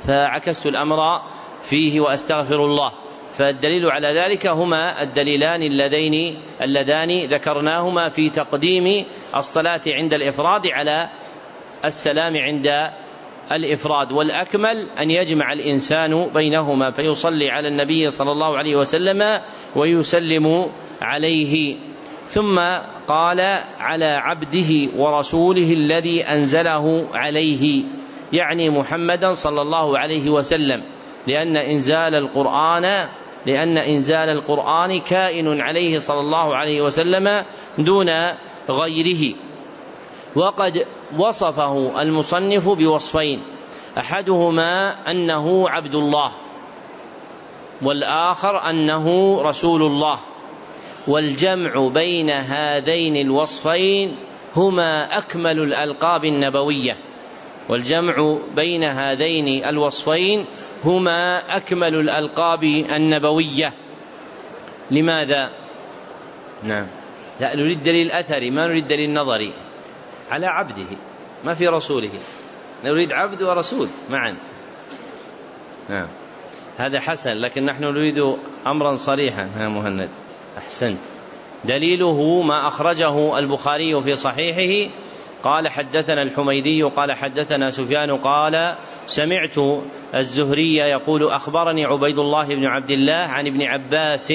فعكست 0.07 0.67
الأمر 0.67 1.23
فيه 1.63 2.01
وأستغفر 2.01 2.65
الله. 2.65 2.93
فالدليل 3.39 3.91
على 3.91 4.09
ذلك 4.09 4.47
هما 4.47 5.03
الدليلان 5.03 5.63
اللذين 5.63 6.39
اللذان 6.63 7.25
ذكرناهما 7.25 8.09
في 8.09 8.31
تقديم 8.31 9.05
الصلاة 9.37 9.81
عند 9.87 10.15
الإفراد 10.15 10.67
على 10.67 11.09
السلام 11.85 12.37
عند 12.37 12.91
الإفراد. 13.53 14.13
والأكمل 14.13 14.89
أن 14.99 15.11
يجمع 15.11 15.53
الإنسان 15.53 16.31
بينهما 16.35 16.91
فيصلي 16.91 17.51
على 17.51 17.69
النبي 17.69 18.11
صلى 18.11 18.33
الله 18.33 18.59
عليه 18.59 18.77
وسلم 18.77 19.41
ويسلم 19.77 20.71
عليه. 21.03 21.77
ثم 22.33 22.61
قال 23.09 23.41
على 23.81 24.05
عبده 24.05 24.89
ورسوله 24.97 25.73
الذي 25.73 26.25
أنزله 26.25 27.07
عليه 27.15 27.85
يعني 28.33 28.71
محمدا 28.71 29.33
صلى 29.33 29.63
الله 29.63 29.99
عليه 29.99 30.31
وسلم 30.31 30.83
لأن 31.27 31.57
إنزال 31.57 32.15
القرآن 32.15 33.09
لأن 33.47 33.79
إنزال 33.79 34.29
القرآن 34.29 35.01
كائن 35.01 35.61
عليه 35.61 35.99
صلى 35.99 36.21
الله 36.21 36.57
عليه 36.57 36.83
وسلم 36.83 37.45
دون 37.79 38.11
غيره. 38.69 39.35
وقد 40.37 40.87
وصفه 41.19 42.03
المصنف 42.03 42.69
بوصفين 42.69 43.43
أحدهما 43.99 44.95
أنه 45.11 45.69
عبد 45.69 45.95
الله 45.95 46.31
والآخر 47.83 48.71
أنه 48.71 49.37
رسول 49.43 49.83
الله. 49.83 50.19
والجمع 51.07 51.89
بين 51.89 52.31
هذين 52.31 53.17
الوصفين 53.17 54.17
هما 54.57 55.19
أكمل 55.19 55.59
الألقاب 55.61 56.25
النبوية. 56.25 56.97
والجمع 57.69 58.39
بين 58.57 58.85
هذين 58.85 59.65
الوصفين 59.65 60.47
هما 60.85 61.57
أكمل 61.57 61.95
الألقاب 61.95 62.65
النبوية. 62.65 63.73
لماذا؟ 64.91 65.51
نعم. 66.63 66.87
لا 67.41 67.57
نريد 67.57 67.83
دليل 67.83 68.11
أثري 68.11 68.51
ما 68.51 68.67
نريد 68.67 68.89
دليل 68.89 69.15
نظري. 69.15 69.53
على 70.31 70.47
عبده 70.47 70.97
ما 71.45 71.55
في 71.55 71.69
رسوله. 71.69 72.11
نريد 72.85 73.13
عبد 73.13 73.43
ورسول 73.43 73.89
معا. 74.11 74.35
نعم. 75.89 76.07
هذا 76.77 77.01
حسن 77.01 77.33
لكن 77.33 77.65
نحن 77.65 77.85
نريد 77.85 78.37
امرا 78.67 78.95
صريحا 78.95 79.51
ها 79.57 79.69
مهند. 79.69 80.09
أحسنت. 80.59 80.99
دليله 81.65 82.43
ما 82.43 82.69
أخرجه 82.69 83.39
البخاري 83.39 84.03
في 84.03 84.17
صحيحه 84.17 84.91
قال 85.43 85.69
حدثنا 85.69 86.23
الحميدي 86.23 86.83
قال 86.83 87.13
حدثنا 87.13 87.71
سفيان 87.71 88.17
قال 88.17 88.75
سمعت 89.07 89.57
الزهري 90.15 90.77
يقول 90.77 91.31
أخبرني 91.31 91.85
عبيد 91.85 92.19
الله 92.19 92.45
بن 92.45 92.65
عبد 92.65 92.91
الله 92.91 93.13
عن 93.13 93.47
ابن 93.47 93.63
عباس 93.63 94.33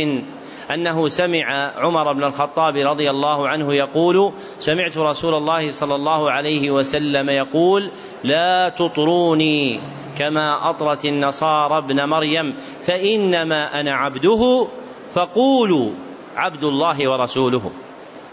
أنه 0.74 1.08
سمع 1.08 1.72
عمر 1.78 2.14
بن 2.14 2.24
الخطاب 2.24 2.78
رضي 2.78 3.10
الله 3.10 3.48
عنه 3.48 3.74
يقول 3.74 4.32
سمعت 4.60 4.98
رسول 4.98 5.34
الله 5.34 5.72
صلى 5.72 5.96
الله 5.96 6.32
عليه 6.32 6.72
وسلم 6.72 7.30
يقول 7.30 7.90
لا 8.24 8.70
تطروني 8.70 9.80
كما 10.18 10.70
أطرت 10.70 11.06
النصارى 11.06 11.78
ابن 11.78 12.10
مريم 12.10 12.56
فإنما 12.84 13.80
أنا 13.80 13.92
عبده 13.92 14.68
فقولوا 15.14 15.92
عبد 16.38 16.64
الله 16.64 17.12
ورسوله. 17.12 17.72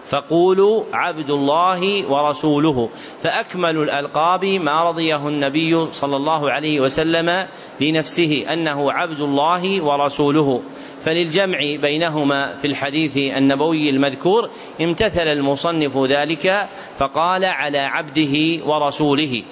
فقولوا 0.07 0.85
عبد 0.93 1.31
الله 1.31 2.11
ورسوله. 2.11 2.89
فأكمل 3.23 3.79
الألقاب 3.79 4.45
ما 4.45 4.85
رضيه 4.85 5.29
النبي 5.29 5.87
صلى 5.93 6.17
الله 6.17 6.51
عليه 6.51 6.81
وسلم 6.81 7.47
لنفسه 7.81 8.45
أنه 8.53 8.93
عبد 8.93 9.21
الله 9.21 9.85
ورسوله. 9.85 10.63
فللجمع 11.05 11.59
بينهما 11.59 12.57
في 12.57 12.67
الحديث 12.67 13.17
النبوي 13.17 13.91
المذكور 13.91 14.51
امتثل 14.81 15.29
المصنف 15.29 15.97
ذلك 15.97 16.69
فقال 16.99 17.45
على 17.45 17.79
عبده 17.79 18.65
ورسوله. 18.67 19.43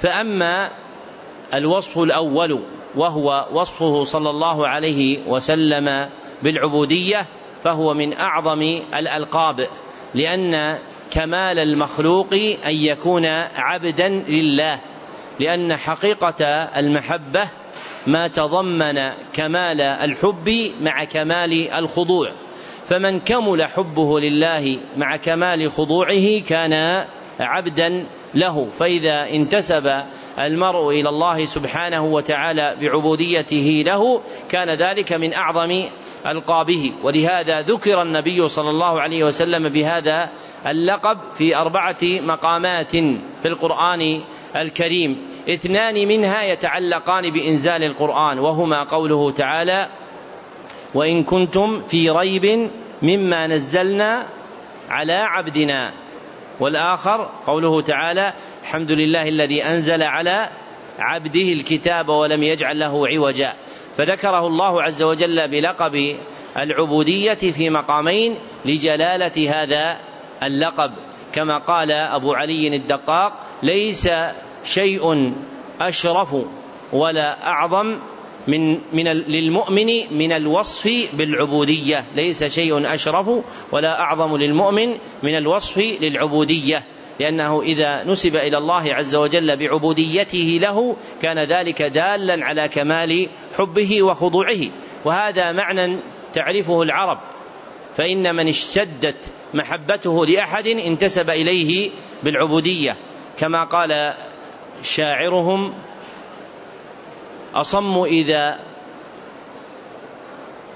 فأما 0.00 0.70
الوصف 1.54 1.98
الأول 1.98 2.60
وهو 2.96 3.46
وصفه 3.52 4.04
صلى 4.04 4.30
الله 4.30 4.68
عليه 4.68 5.18
وسلم 5.26 6.08
بالعبودية 6.42 7.26
فهو 7.66 7.94
من 7.94 8.12
أعظم 8.12 8.62
الألقاب 8.94 9.68
لأن 10.14 10.78
كمال 11.10 11.58
المخلوق 11.58 12.34
أن 12.66 12.74
يكون 12.74 13.26
عبدا 13.56 14.08
لله 14.08 14.78
لأن 15.40 15.76
حقيقة 15.76 16.44
المحبة 16.78 17.48
ما 18.06 18.28
تضمن 18.28 19.12
كمال 19.32 19.80
الحب 19.80 20.70
مع 20.80 21.04
كمال 21.04 21.70
الخضوع. 21.70 22.30
فمن 22.88 23.20
كمل 23.20 23.64
حبه 23.64 24.20
لله 24.20 24.78
مع 24.96 25.16
كمال 25.16 25.70
خضوعه 25.72 26.40
كان 26.48 27.04
عبدا 27.40 28.06
له. 28.36 28.68
فإذا 28.78 29.30
انتسب 29.30 30.02
المرء 30.38 30.88
إلى 30.90 31.08
الله 31.08 31.44
سبحانه 31.44 32.04
وتعالى 32.04 32.76
بعبوديته 32.80 33.82
له 33.86 34.20
كان 34.48 34.70
ذلك 34.70 35.12
من 35.12 35.34
أعظم 35.34 35.82
ألقابه. 36.26 36.92
ولهذا 37.02 37.60
ذكر 37.60 38.02
النبي 38.02 38.48
صلى 38.48 38.70
الله 38.70 39.00
عليه 39.00 39.24
وسلم 39.24 39.68
بهذا 39.68 40.30
اللقب 40.66 41.18
في 41.38 41.56
أربعة 41.56 42.02
مقامات 42.02 42.90
في 43.42 43.46
القرآن 43.46 44.22
الكريم. 44.56 45.36
اثنان 45.48 46.08
منها 46.08 46.42
يتعلقان 46.42 47.30
بإنزال 47.30 47.82
القرآن 47.82 48.38
وهما 48.38 48.82
قوله 48.82 49.30
تعالى 49.30 49.88
وإن 50.94 51.24
كنتم 51.24 51.80
في 51.80 52.10
ريب 52.10 52.70
مما 53.02 53.46
نزلنا 53.46 54.26
على 54.90 55.12
عبدنا 55.12 55.92
والآخر 56.60 57.30
قوله 57.46 57.80
تعالى 57.80 58.32
الحمد 58.62 58.92
لله 58.92 59.28
الذي 59.28 59.64
أنزل 59.64 60.02
على 60.02 60.48
عبده 60.98 61.52
الكتاب 61.52 62.08
ولم 62.08 62.42
يجعل 62.42 62.78
له 62.78 63.08
عوجا. 63.08 63.54
فذكره 63.96 64.46
الله 64.46 64.82
عز 64.82 65.02
وجل 65.02 65.48
بلقب 65.48 66.16
العبودية 66.56 67.34
في 67.34 67.70
مقامين 67.70 68.34
لجلالة 68.64 69.62
هذا 69.62 69.96
اللقب. 70.42 70.92
كما 71.32 71.58
قال 71.58 71.92
أبو 71.92 72.34
علي 72.34 72.76
الدقاق 72.76 73.32
ليس 73.62 74.08
شيء 74.64 75.34
أشرف 75.80 76.36
ولا 76.92 77.48
أعظم 77.48 77.98
من 78.48 78.78
من 78.92 79.04
للمؤمن 79.04 79.92
من 80.10 80.32
الوصف 80.32 81.08
بالعبودية. 81.12 82.04
ليس 82.16 82.44
شيء 82.44 82.94
أشرف 82.94 83.30
ولا 83.72 84.00
أعظم 84.00 84.36
للمؤمن 84.36 84.94
من 85.22 85.36
الوصف 85.36 85.78
للعبودية. 85.78 86.82
لأنه 87.20 87.62
إذا 87.62 88.04
نسب 88.04 88.36
إلى 88.36 88.58
الله 88.58 88.94
عز 88.94 89.14
وجل 89.14 89.56
بعبوديته 89.56 90.58
له 90.62 90.96
كان 91.22 91.38
ذلك 91.38 91.82
دالا 91.82 92.44
على 92.44 92.68
كمال 92.68 93.28
حبه 93.58 94.02
وخضوعه. 94.02 94.68
وهذا 95.04 95.52
معنى 95.52 95.96
تعرفه 96.34 96.82
العرب. 96.82 97.18
فإن 97.96 98.34
من 98.34 98.48
اشتدت 98.48 99.16
محبته 99.54 100.26
لأحد 100.26 100.66
انتسب 100.66 101.30
إليه 101.30 101.90
بالعبودية. 102.22 102.96
كما 103.38 103.64
قال 103.64 104.14
شاعرهم 104.82 105.72
أصم 107.60 108.02
إذا 108.02 108.58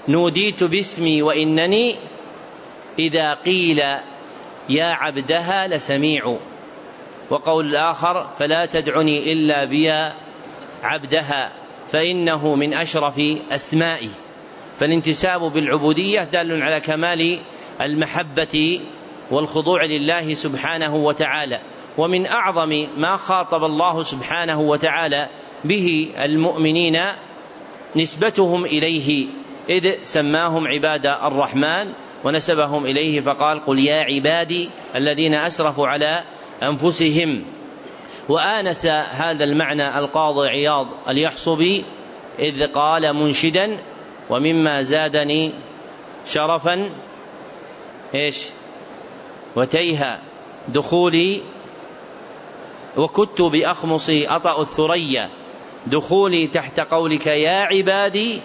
نوديت 0.08 0.64
باسمي 0.64 1.22
وإنني 1.22 1.94
إذا 2.98 3.34
قيل 3.34 3.78
يا 4.68 4.84
عبدها 4.84 5.66
لسميع. 5.66 6.36
وقول 7.30 7.66
الآخر 7.66 8.26
فلا 8.38 8.66
تدعني 8.66 9.32
إلا 9.32 9.64
بيا 9.64 10.12
عبدها 10.82 11.52
فإنه 11.92 12.54
من 12.54 12.74
أشرف 12.74 13.20
أسمائي. 13.50 14.10
فالانتساب 14.78 15.40
بالعبودية 15.40 16.24
دال 16.24 16.62
على 16.62 16.80
كمال 16.80 17.40
المحبة 17.80 18.80
والخضوع 19.30 19.84
لله 19.84 20.34
سبحانه 20.34 20.96
وتعالى. 20.96 21.60
ومن 21.98 22.26
أعظم 22.26 22.86
ما 22.96 23.16
خاطب 23.16 23.64
الله 23.64 24.02
سبحانه 24.02 24.60
وتعالى 24.60 25.28
به 25.64 26.10
المؤمنين 26.18 27.00
نسبتهم 27.96 28.64
إليه 28.64 29.26
إذ 29.68 30.02
سماهم 30.02 30.66
عباد 30.66 31.06
الرحمن 31.06 31.92
ونسبهم 32.24 32.86
إليه 32.86 33.20
فقال 33.20 33.64
قل 33.66 33.78
يا 33.78 34.02
عبادي 34.02 34.70
الذين 34.96 35.34
أسرفوا 35.34 35.88
على 35.88 36.22
أنفسهم. 36.62 37.44
وآنس 38.28 38.86
هذا 38.86 39.44
المعنى 39.44 39.98
القاضي 39.98 40.48
عياض 40.48 40.86
اليحصبي 41.08 41.84
إذ 42.38 42.66
قال 42.66 43.12
منشدا 43.12 43.78
ومما 44.30 44.82
زادني 44.82 45.52
شرفا 46.26 46.90
إيش؟ 48.14 48.46
وتيها 49.56 50.20
دخولي 50.68 51.40
وكدت 52.96 53.42
بأخمصي 53.42 54.28
أطأ 54.28 54.62
الثريا. 54.62 55.30
دخولي 55.86 56.46
تحت 56.46 56.80
قولك 56.80 57.26
يا 57.26 57.60
عبادي 57.60 58.40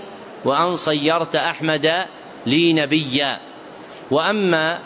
وأن 0.45 0.75
صيرت 0.75 1.35
أحمد 1.35 2.05
لي 2.45 2.73
نبيا. 2.73 3.39
وأما 4.11 4.79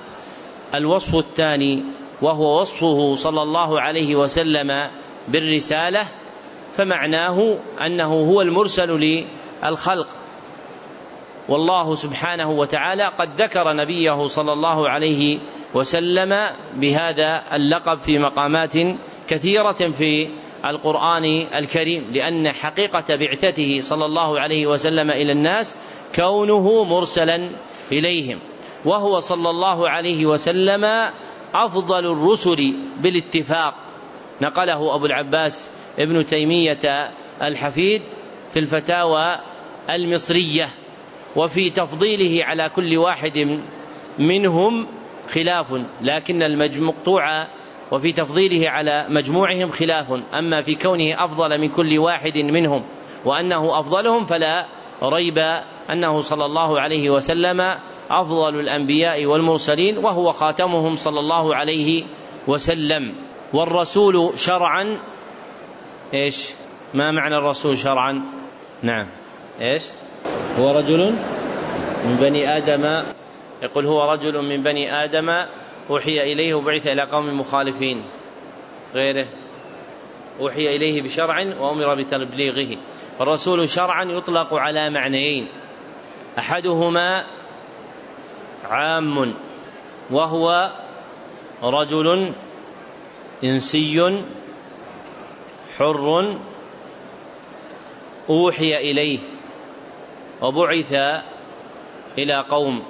الوصف 0.75 1.15
الثاني 1.15 1.83
وهو 2.21 2.62
وصفه 2.62 3.15
صلى 3.15 3.41
الله 3.41 3.81
عليه 3.81 4.15
وسلم 4.15 4.88
بالرسالة 5.27 6.05
فمعناه 6.77 7.57
أنه 7.85 8.13
هو 8.13 8.41
المرسل 8.41 9.23
للخلق. 9.63 10.07
والله 11.49 11.95
سبحانه 11.95 12.49
وتعالى 12.49 13.03
قد 13.03 13.41
ذكر 13.41 13.73
نبيه 13.73 14.27
صلى 14.27 14.53
الله 14.53 14.89
عليه 14.89 15.39
وسلم 15.73 16.38
بهذا 16.75 17.43
اللقب 17.53 17.99
في 17.99 18.19
مقامات 18.19 18.73
كثيرة 19.29 19.71
في 19.71 20.29
القرآن 20.65 21.26
الكريم 21.56 22.12
لأن 22.12 22.52
حقيقة 22.52 23.15
بعثته 23.15 23.80
صلى 23.82 24.06
الله 24.06 24.39
عليه 24.39 24.67
وسلم 24.67 25.12
إلى 25.12 25.32
الناس 25.32 25.76
كونه 26.15 26.84
مرسلا 26.84 27.52
إليهم 27.91 28.39
وهو 28.86 29.19
صلى 29.19 29.50
الله 29.50 29.89
عليه 29.89 30.26
وسلم 30.26 31.12
أفضل 31.54 32.06
الرسل 32.06 32.74
بالاتفاق. 33.00 33.76
نقله 34.41 34.95
أبو 34.95 35.06
العباس 35.06 35.69
ابن 36.00 36.26
تيمية 36.26 37.12
الحفيد 37.41 38.02
في 38.54 38.60
الفتاوى 38.60 39.39
المصرية 39.89 40.69
وفي 41.36 41.69
تفضيله 41.69 42.45
على 42.45 42.69
كل 42.69 42.98
واحد 42.98 43.60
منهم 44.19 44.88
خلاف 45.34 45.82
لكن 46.02 46.43
المقطوع 46.43 47.48
وفي 47.91 48.12
تفضيله 48.12 48.69
على 48.69 49.06
مجموعهم 49.10 49.71
خلاف 49.71 50.06
أما 50.34 50.62
في 50.62 50.75
كونه 50.75 51.25
أفضل 51.25 51.58
من 51.58 51.69
كل 51.69 51.97
واحد 51.97 52.38
منهم 52.38 52.84
وأنه 53.25 53.80
أفضلهم 53.80 54.25
فلا 54.25 54.65
ريب 55.04 55.62
أنه 55.89 56.21
صلى 56.21 56.45
الله 56.45 56.82
عليه 56.82 57.10
وسلم 57.10 57.75
أفضل 58.12 58.60
الأنبياء 58.60 59.25
والمرسلين 59.25 59.97
وهو 59.97 60.32
خاتمهم 60.32 60.95
صلى 60.95 61.19
الله 61.19 61.56
عليه 61.56 62.04
وسلم. 62.47 63.13
والرسول 63.54 64.32
شرعا 64.36 64.99
إيش؟ 66.13 66.49
ما 66.93 67.12
معنى 67.12 67.38
الرسول 67.38 67.78
شرعا؟ 67.78 68.21
نعم. 68.84 69.06
إيش؟ 69.62 69.84
هو 70.60 70.71
رجل 70.78 71.13
من 72.06 72.17
بني 72.21 72.58
آدم. 72.58 73.04
يقول 73.63 73.86
هو 73.86 74.12
رجل 74.12 74.41
من 74.41 74.63
بني 74.63 75.04
آدم. 75.04 75.45
أوحي 75.89 76.34
إليه 76.34 76.54
وبعث 76.54 76.88
إلى 76.88 77.02
قوم 77.02 77.39
مخالفين. 77.39 78.04
غيره. 78.95 79.28
أوحي 80.39 80.75
إليه 80.75 81.02
بشرع 81.02 81.39
وأمر 81.60 81.95
بتبليغه. 81.95 82.78
والرسول 83.19 83.69
شرعا 83.69 84.04
يطلق 84.04 84.54
على 84.54 84.89
معنيين. 84.89 85.47
أحدهما 86.39 87.25
عام 88.63 89.34
وهو 90.12 90.71
رجل 91.63 92.34
إنسي 93.43 94.23
حر 95.78 96.36
أوحي 98.30 98.78
إليه 98.78 99.19
وبعث 100.41 100.93
إلى 102.17 102.45
قوم 102.49 102.84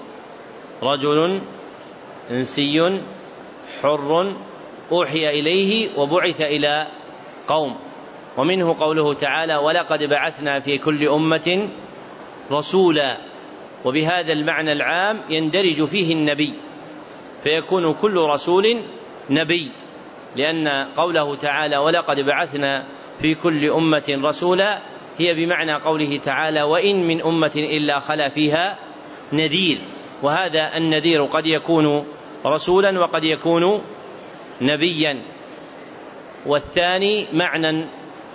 رجل 0.83 1.41
إنسي 2.31 2.99
حر 3.81 4.33
أوحي 4.91 5.29
إليه 5.39 5.89
وبعث 5.97 6.41
إلى 6.41 6.87
قوم. 7.47 7.75
ومنه 8.37 8.75
قوله 8.79 9.13
تعالى 9.13 9.55
ولقد 9.55 10.03
بعثنا 10.03 10.59
في 10.59 10.77
كل 10.77 11.07
أمة 11.07 11.67
رسولا. 12.51 13.17
وبهذا 13.85 14.33
المعنى 14.33 14.71
العام 14.71 15.21
يندرج 15.29 15.85
فيه 15.85 16.13
النبي. 16.13 16.53
فيكون 17.43 17.93
كل 17.93 18.17
رسول 18.17 18.77
نبي. 19.29 19.71
لأن 20.35 20.87
قوله 20.97 21.35
تعالى 21.35 21.77
ولقد 21.77 22.19
بعثنا 22.19 22.83
في 23.21 23.35
كل 23.35 23.69
أمة 23.69 24.19
رسولا 24.23 24.79
هي 25.17 25.33
بمعنى 25.33 25.73
قوله 25.73 26.19
تعالى 26.25 26.61
وإن 26.61 27.07
من 27.07 27.21
أمة 27.21 27.51
إلا 27.55 27.99
خلا 27.99 28.29
فيها 28.29 28.77
نذير. 29.33 29.77
وهذا 30.23 30.77
النذير 30.77 31.25
قد 31.25 31.47
يكون 31.47 32.05
رسولا 32.45 32.99
وقد 32.99 33.23
يكون 33.23 33.81
نبيا 34.61 35.21
والثاني 36.45 37.25
معنى 37.33 37.85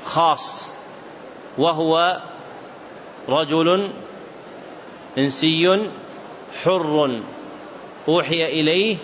خاص 0.05 0.71
وهو 1.59 2.21
رجل 3.29 3.91
إنسي 5.19 5.89
حر 6.65 7.21
أوحي 8.09 8.61
إليه 8.61 8.97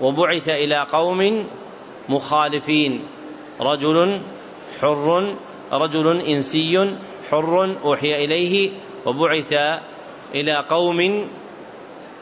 وبعث 0.00 0.48
إلى 0.48 0.86
قوم 0.92 1.46
مخالفين 2.08 3.02
رجل 3.60 4.20
حر 4.80 5.34
رجل 5.72 6.20
إنسي 6.20 6.96
حر 7.30 7.76
أوحي 7.84 8.24
إليه 8.24 8.70
وبعث 9.06 9.52
إلى 10.34 10.64
قوم 10.68 11.28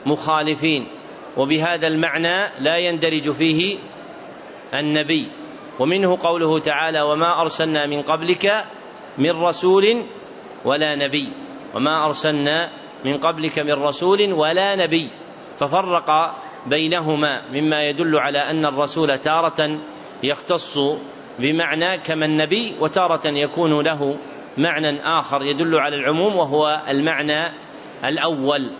مخالفين. 0.07 0.87
وبهذا 1.37 1.87
المعنى 1.87 2.37
لا 2.61 2.79
يندرج 2.79 3.31
فيه 3.31 3.79
النبي 4.75 5.29
ومنه 5.79 6.19
قوله 6.21 6.59
تعالى 6.59 7.03
وما 7.03 7.41
أرسلنا 7.41 7.87
من 7.87 8.03
قبلك 8.03 8.65
من 9.19 9.43
رسول 9.43 10.03
ولا 10.65 10.95
نبي 10.95 11.29
وما 11.75 12.05
أرسلنا 12.07 12.71
من 13.05 13.19
قبلك 13.19 13.59
من 13.59 13.73
رسول 13.73 14.33
ولا 14.33 14.77
نبي 14.77 15.09
ففرق 15.61 16.37
بينهما 16.67 17.43
مما 17.53 17.85
يدل 17.85 18.19
على 18.19 18.39
أن 18.39 18.67
الرسول 18.67 19.19
تارة 19.19 19.79
يختص 20.23 20.79
بمعنى 21.39 21.99
كما 21.99 22.27
النبي 22.27 22.75
وتارة 22.81 23.27
يكون 23.27 23.81
له 23.81 24.17
معنى 24.59 25.01
آخر 25.01 25.43
يدل 25.43 25.75
على 25.75 25.97
العموم 25.97 26.37
وهو 26.37 26.81
المعنى 26.89 27.53
الأول. 28.05 28.71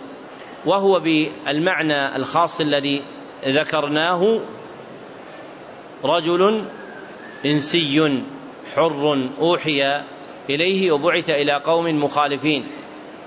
وهو 0.65 0.99
بالمعنى 0.99 2.15
الخاص 2.15 2.61
الذي 2.61 3.01
ذكرناه 3.45 4.39
رجل 6.03 6.65
انسي 7.45 8.21
حر 8.75 9.29
أوحي 9.39 10.01
إليه 10.49 10.91
وبعث 10.91 11.29
إلى 11.29 11.53
قوم 11.53 12.03
مخالفين. 12.03 12.63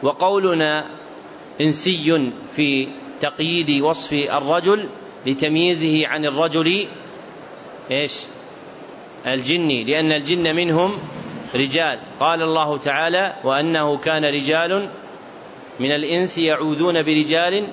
وقولنا 0.02 0.86
انسي 1.60 2.30
في 2.56 2.88
تقييد 3.20 3.82
وصف 3.82 4.12
الرجل 4.12 4.88
لتمييزه 5.26 6.06
عن 6.06 6.24
الرجل 6.24 6.86
إيش؟ 7.90 8.12
الجني 9.26 9.84
لأن 9.84 10.12
الجن 10.12 10.56
منهم 10.56 10.98
رجال. 11.54 11.98
قال 12.20 12.42
الله 12.42 12.78
تعالى 12.78 13.34
وأنه 13.44 13.96
كان 13.96 14.24
رجال 14.24 14.88
من 15.80 15.92
الإنس 15.92 16.38
يعوذون 16.38 17.02
برجال 17.02 17.66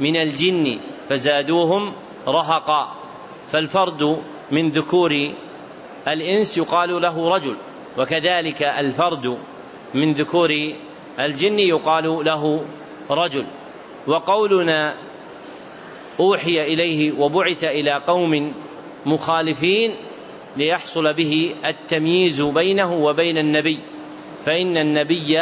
من 0.00 0.16
الجن 0.16 0.78
فزادوهم 1.08 1.92
رهقا. 2.28 2.96
فالفرد 3.52 4.22
من 4.50 4.70
ذكور 4.70 5.32
الإنس 6.08 6.58
يقال 6.58 7.02
له 7.02 7.28
رجل 7.28 7.56
وكذلك 7.98 8.62
الفرد 8.62 9.38
من 9.94 10.12
ذكور 10.12 10.72
الجن 11.18 11.58
يقال 11.58 12.24
له 12.24 12.64
رجل. 13.10 13.44
وقولنا 14.06 14.94
أوحي 16.20 16.62
إليه 16.62 17.12
وبعث 17.12 17.64
إلى 17.64 17.92
قوم 17.92 18.52
مخالفين 19.06 19.94
ليحصل 20.56 21.12
به 21.12 21.54
التمييز 21.64 22.40
بينه 22.40 22.92
وبين 22.92 23.38
النبي 23.38 23.78
فإن 24.46 24.76
النبي 24.76 25.38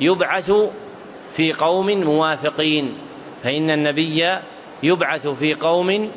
يبعث 0.00 0.52
في 1.36 1.52
قوم 1.52 1.90
موافقين 1.90 2.94
فإن 3.42 3.70
النبي 3.70 4.38
يبعث 4.82 5.26
في 5.26 5.54
قوم 5.54 6.10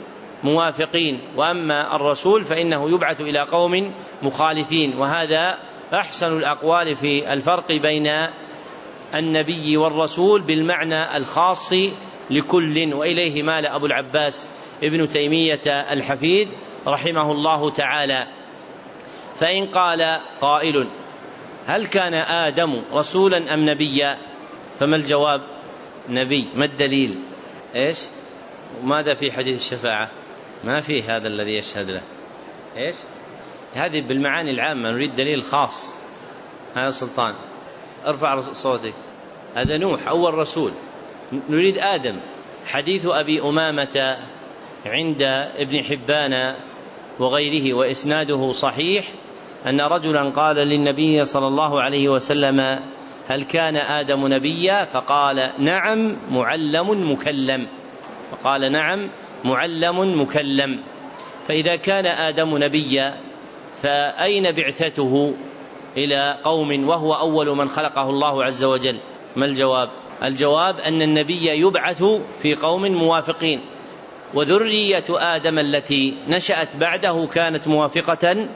موافقين 0.43 1.19
وأما 1.35 1.95
الرسول 1.95 2.45
فإنه 2.45 2.89
يبعث 2.89 3.21
إلى 3.21 3.39
قوم 3.39 3.91
مخالفين 4.21 4.97
وهذا 4.97 5.57
أحسن 5.93 6.37
الأقوال 6.37 6.95
في 6.95 7.33
الفرق 7.33 7.71
بين 7.71 8.27
النبي 9.15 9.77
والرسول 9.77 10.41
بالمعنى 10.41 11.17
الخاص 11.17 11.73
لكل 12.29 12.93
وإليه 12.93 13.43
مال 13.43 13.65
أبو 13.65 13.85
العباس 13.85 14.49
ابن 14.83 15.09
تيمية 15.09 15.61
الحفيد 15.67 16.47
رحمه 16.87 17.31
الله 17.31 17.69
تعالى. 17.69 18.27
فإن 19.39 19.65
قال 19.65 20.19
قائل 20.41 20.87
هل 21.67 21.87
كان 21.87 22.13
آدم 22.13 22.81
رسولا 22.93 23.53
أم 23.53 23.69
نبيا؟ 23.69 24.17
فما 24.79 24.95
الجواب؟ 24.95 25.41
نبي 26.09 26.47
ما 26.55 26.65
الدليل؟ 26.65 27.19
إيش؟ 27.75 27.99
ماذا 28.83 29.13
في 29.13 29.31
حديث 29.31 29.55
الشفاعة؟ 29.55 30.09
ما 30.63 30.81
في 30.81 31.03
هذا 31.03 31.27
الذي 31.27 31.57
يشهد 31.57 31.89
له. 31.89 32.01
إيش؟ 32.77 32.95
هذه 33.73 34.01
بالمعاني 34.01 34.51
العامة 34.51 34.91
نريد 34.91 35.15
دليل 35.15 35.43
خاص. 35.43 35.93
هذا 36.75 36.89
سلطان. 36.89 37.33
ارفع 38.05 38.41
صوتك. 38.53 38.93
هذا 39.55 39.77
نوح 39.77 40.07
أول 40.07 40.33
رسول. 40.33 40.71
نريد 41.49 41.77
آدم. 41.77 42.15
حديث 42.65 43.05
أبي 43.05 43.41
أمامة 43.41 44.17
عند 44.85 45.21
ابن 45.57 45.83
حبان 45.83 46.55
وغيره 47.19 47.73
وإسناده 47.73 48.51
صحيح 48.51 49.05
أن 49.67 49.81
رجلا 49.81 50.29
قال 50.29 50.55
للنبي 50.55 51.25
صلى 51.25 51.47
الله 51.47 51.81
عليه 51.81 52.09
وسلم 52.09 52.79
هل 53.27 53.43
كان 53.43 53.75
آدم 53.75 54.27
نبيا؟ 54.27 54.85
فقال 54.85 55.49
نعم 55.59 56.15
معلم 56.31 57.11
مكلم. 57.11 57.67
فقال 58.31 58.71
نعم 58.71 59.09
معلم 59.43 60.21
مكلم. 60.21 60.79
فإذا 61.47 61.75
كان 61.75 62.05
آدم 62.05 62.57
نبيا 62.57 63.17
فأين 63.81 64.51
بعثته 64.51 65.33
إلى 65.97 66.37
قوم 66.43 66.89
وهو 66.89 67.13
أول 67.13 67.57
من 67.57 67.69
خلقه 67.69 68.09
الله 68.09 68.43
عز 68.43 68.63
وجل؟ 68.63 68.97
ما 69.35 69.45
الجواب؟ 69.45 69.89
الجواب 70.23 70.79
أن 70.79 71.01
النبي 71.01 71.47
يبعث 71.47 72.03
في 72.41 72.55
قوم 72.55 72.91
موافقين. 72.91 73.61
وذرية 74.33 75.03
آدم 75.09 75.59
التي 75.59 76.13
نشأت 76.27 76.75
بعده 76.75 77.27
كانت 77.33 77.67
موافقة 77.67 78.47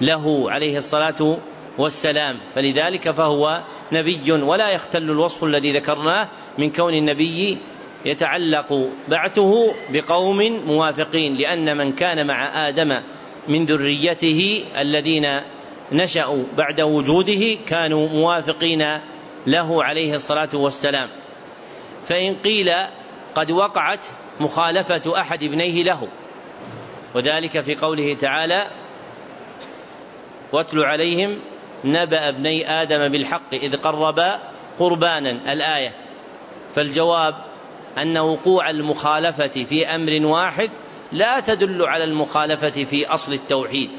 له 0.00 0.50
عليه 0.50 0.78
الصلاة 0.78 1.38
والسلام. 1.78 2.36
فلذلك 2.54 3.10
فهو 3.10 3.62
نبي 3.92 4.32
ولا 4.32 4.70
يختل 4.70 5.02
الوصف 5.02 5.44
الذي 5.44 5.72
ذكرناه 5.72 6.28
من 6.58 6.72
كون 6.72 6.94
النبي 6.94 7.58
يتعلق 8.04 8.88
بعثه 9.08 9.74
بقوم 9.90 10.62
موافقين 10.66 11.36
لأن 11.36 11.76
من 11.76 11.92
كان 11.92 12.26
مع 12.26 12.68
آدم 12.68 13.00
من 13.48 13.64
ذريته 13.64 14.64
الذين 14.78 15.40
نشأوا 15.92 16.44
بعد 16.56 16.80
وجوده 16.80 17.56
كانوا 17.66 18.08
موافقين 18.08 18.98
له 19.46 19.84
عليه 19.84 20.14
الصلاة 20.14 20.48
والسلام. 20.54 21.08
فإن 22.08 22.34
قيل 22.34 22.72
قد 23.34 23.50
وقعت 23.50 24.04
مخالفة 24.40 25.20
أحد 25.20 25.42
ابنيه 25.42 25.82
له. 25.82 26.08
وذلك 27.14 27.60
في 27.60 27.74
قوله 27.74 28.14
تعالى 28.14 28.66
واتل 30.52 30.80
عليهم 30.80 31.36
نبأ 31.86 32.28
ابني 32.28 32.70
آدم 32.82 33.08
بالحق 33.08 33.54
إذ 33.54 33.76
قربا 33.76 34.40
قربانا. 34.78 35.52
الآية. 35.52 35.92
فالجواب 36.74 37.34
أن 37.98 38.18
وقوع 38.18 38.70
المخالفة 38.70 39.64
في 39.64 39.86
أمر 39.86 40.26
واحد 40.26 40.70
لا 41.12 41.40
تدل 41.40 41.82
على 41.82 42.04
المخالفة 42.04 42.84
في 42.84 43.06
أصل 43.06 43.32
التوحيد. 43.32 43.90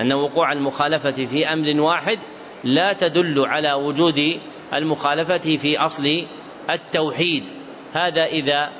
أن 0.00 0.12
وقوع 0.12 0.52
المخالفة 0.52 1.26
في 1.26 1.52
أمر 1.52 1.80
واحد 1.80 2.18
لا 2.64 2.92
تدل 2.92 3.46
على 3.46 3.72
وجود 3.72 4.40
المخالفة 4.74 5.56
في 5.56 5.78
أصل 5.78 6.24
التوحيد. 6.70 7.44
هذا 7.94 8.24
إذا 8.24 8.70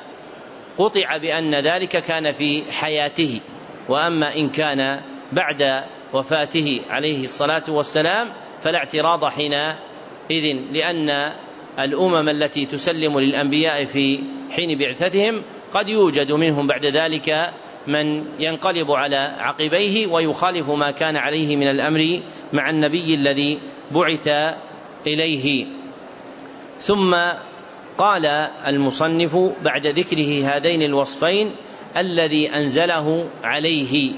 قطع 0.78 1.16
بأن 1.16 1.54
ذلك 1.54 2.04
كان 2.04 2.32
في 2.32 2.64
حياته. 2.72 3.40
وأما 3.88 4.36
إن 4.36 4.48
كان 4.48 5.00
بعد 5.32 5.84
وفاته 6.12 6.80
عليه 6.90 7.24
الصلاة 7.24 7.62
والسلام 7.68 8.28
فلا 8.62 8.78
اعتراض 8.78 9.24
حينئذ 9.24 10.56
لأن 10.72 11.32
الأمم 11.78 12.28
التي 12.28 12.66
تسلم 12.66 13.20
للأنبياء 13.20 13.84
في 13.84 14.20
حين 14.50 14.78
بعثتهم 14.78 15.42
قد 15.72 15.88
يوجد 15.88 16.32
منهم 16.32 16.66
بعد 16.66 16.86
ذلك 16.86 17.52
من 17.86 18.24
ينقلب 18.38 18.90
على 18.90 19.34
عقبيه 19.38 20.06
ويخالف 20.06 20.70
ما 20.70 20.90
كان 20.90 21.16
عليه 21.16 21.56
من 21.56 21.68
الأمر 21.68 22.20
مع 22.52 22.70
النبي 22.70 23.14
الذي 23.14 23.58
بعث 23.90 24.28
إليه. 25.06 25.66
ثم 26.80 27.16
قال 27.98 28.26
المصنف 28.66 29.36
بعد 29.64 29.86
ذكره 29.86 30.44
هذين 30.44 30.82
الوصفين 30.82 31.50
الذي 31.96 32.50
أنزله 32.50 33.28
عليه. 33.44 34.12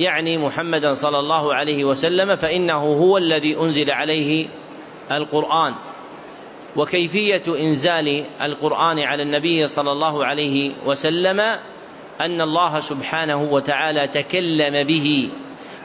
يعني 0.00 0.38
محمدا 0.38 0.94
صلى 0.94 1.18
الله 1.18 1.54
عليه 1.54 1.84
وسلم 1.84 2.36
فإنه 2.36 2.74
هو 2.74 3.18
الذي 3.18 3.56
أنزل 3.56 3.90
عليه 3.90 4.46
القرآن. 5.12 5.74
وكيفية 6.76 7.42
إنزال 7.48 8.24
القرآن 8.42 8.98
على 8.98 9.22
النبي 9.22 9.66
صلى 9.66 9.92
الله 9.92 10.24
عليه 10.24 10.72
وسلم؟ 10.86 11.40
أن 12.20 12.40
الله 12.40 12.80
سبحانه 12.80 13.42
وتعالى 13.42 14.06
تكلم 14.06 14.86
به 14.86 15.30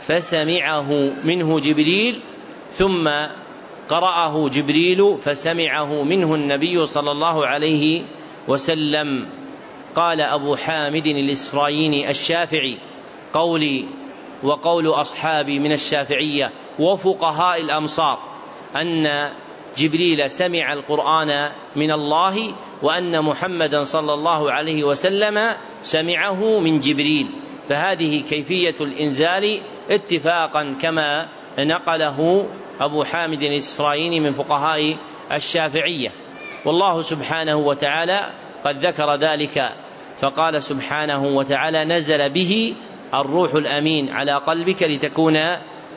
فسمعه 0.01 1.11
منه 1.23 1.59
جبريل 1.59 2.19
ثم 2.73 3.09
قرأه 3.89 4.49
جبريل 4.49 5.17
فسمعه 5.21 6.03
منه 6.03 6.35
النبي 6.35 6.85
صلى 6.85 7.11
الله 7.11 7.47
عليه 7.47 8.01
وسلم. 8.47 9.27
قال 9.95 10.21
أبو 10.21 10.55
حامد 10.55 11.07
الإسرائيلي 11.07 12.09
الشافعي 12.09 12.77
قولي 13.33 13.85
وقول 14.43 14.87
أصحابي 14.87 15.59
من 15.59 15.71
الشافعية 15.71 16.51
وفقهاء 16.79 17.61
الأمصار 17.61 18.19
أن 18.75 19.29
جبريل 19.77 20.31
سمع 20.31 20.73
القرآن 20.73 21.49
من 21.75 21.91
الله 21.91 22.53
وأن 22.81 23.21
محمدا 23.21 23.83
صلى 23.83 24.13
الله 24.13 24.51
عليه 24.51 24.83
وسلم 24.83 25.39
سمعه 25.83 26.59
من 26.59 26.79
جبريل. 26.79 27.27
فهذه 27.69 28.21
كيفية 28.29 28.75
الإنزال 28.81 29.59
اتفاقا 29.89 30.75
كما 30.81 31.27
نقله 31.59 32.47
أبو 32.79 33.03
حامد 33.03 33.43
الإسرائيلي 33.43 34.19
من 34.19 34.33
فقهاء 34.33 34.95
الشافعية. 35.31 36.11
والله 36.65 37.01
سبحانه 37.01 37.55
وتعالى 37.55 38.29
قد 38.65 38.85
ذكر 38.85 39.15
ذلك 39.15 39.73
فقال 40.21 40.63
سبحانه 40.63 41.23
وتعالى 41.23 41.85
نزل 41.85 42.29
به 42.29 42.73
الروح 43.13 43.53
الأمين 43.53 44.09
على 44.09 44.33
قلبك 44.33 44.83
لتكون 44.83 45.33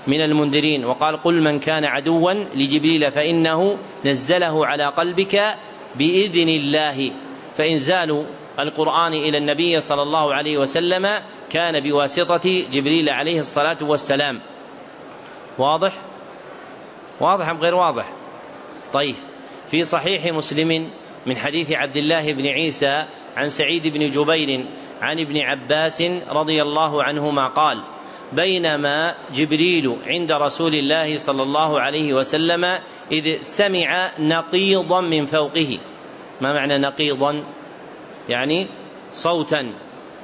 من 0.07 0.20
المنذرين. 0.20 0.85
وقال 0.85 1.22
قل 1.22 1.42
من 1.42 1.59
كان 1.61 1.85
عدوا 1.85 2.33
لجبريل 2.33 3.12
فإنه 3.12 3.79
نزله 4.05 4.66
على 4.66 4.85
قلبك 4.85 5.55
بإذن 5.94 6.48
الله. 6.48 7.12
فانزال 7.57 8.26
القرآن 8.59 9.12
إلى 9.12 9.38
النبي 9.38 9.81
صلى 9.81 10.02
الله 10.02 10.35
عليه 10.35 10.59
وسلم 10.59 11.09
كان 11.50 11.81
بواسطة 11.81 12.64
جبريل 12.72 13.09
عليه 13.09 13.40
الصلاة 13.40 13.79
والسلام. 13.81 14.40
واضح؟ 15.59 15.92
واضح 17.20 17.48
أم 17.48 17.59
غير 17.59 17.74
واضح؟ 17.74 18.12
طيب 18.92 19.14
في 19.70 19.85
صحيح 19.85 20.35
مسلم 20.35 20.90
من 21.26 21.37
حديث 21.37 21.72
عبد 21.72 21.96
الله 21.96 22.33
بن 22.33 22.46
عيسى 22.46 23.05
عن 23.37 23.48
سعيد 23.48 23.87
بن 23.87 24.11
جبير 24.11 24.66
عن 25.01 25.21
ابن 25.21 25.39
عباس 25.39 26.03
رضي 26.29 26.63
الله 26.63 27.03
عنهما 27.03 27.47
قال 27.47 27.83
بينما 28.33 29.15
جبريل 29.35 29.97
عند 30.07 30.33
رسول 30.33 30.75
الله 30.75 31.19
صلى 31.19 31.43
الله 31.43 31.81
عليه 31.81 32.15
وسلم 32.15 32.79
إذ 33.13 33.43
سمع 33.43 34.11
نقيضا 34.19 35.01
من 35.01 35.27
فوقه. 35.27 35.79
ما 36.41 36.53
معنى 36.53 36.79
نقيضا؟ 36.79 37.45
يعني 38.29 38.67
صوتا 39.13 39.73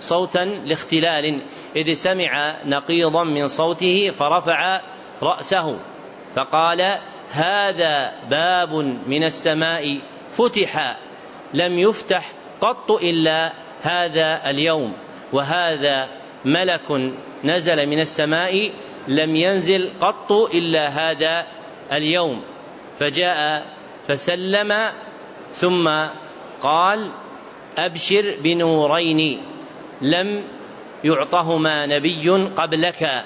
صوتا 0.00 0.44
لاختلال. 0.44 1.40
إذ 1.76 1.92
سمع 1.92 2.56
نقيضا 2.66 3.24
من 3.24 3.48
صوته 3.48 4.12
فرفع 4.18 4.80
رأسه 5.22 5.78
فقال 6.34 6.98
هذا 7.30 8.12
باب 8.30 8.74
من 9.06 9.24
السماء 9.24 10.00
فتح 10.36 10.96
لم 11.54 11.78
يفتح 11.78 12.32
قط 12.60 12.90
إلا 12.90 13.52
هذا 13.82 14.50
اليوم 14.50 14.92
وهذا 15.32 16.08
ملك 16.44 17.12
نزل 17.44 17.86
من 17.86 18.00
السماء 18.00 18.70
لم 19.08 19.36
ينزل 19.36 19.90
قط 20.00 20.32
إلا 20.32 20.88
هذا 20.88 21.46
اليوم. 21.92 22.42
فجاء 22.98 23.66
فسلم 24.08 24.74
ثم 25.52 25.90
قال 26.62 27.10
أبشر 27.78 28.34
بنورين 28.42 29.40
لم 30.02 30.42
يعطهما 31.04 31.86
نبي 31.86 32.28
قبلك. 32.56 33.24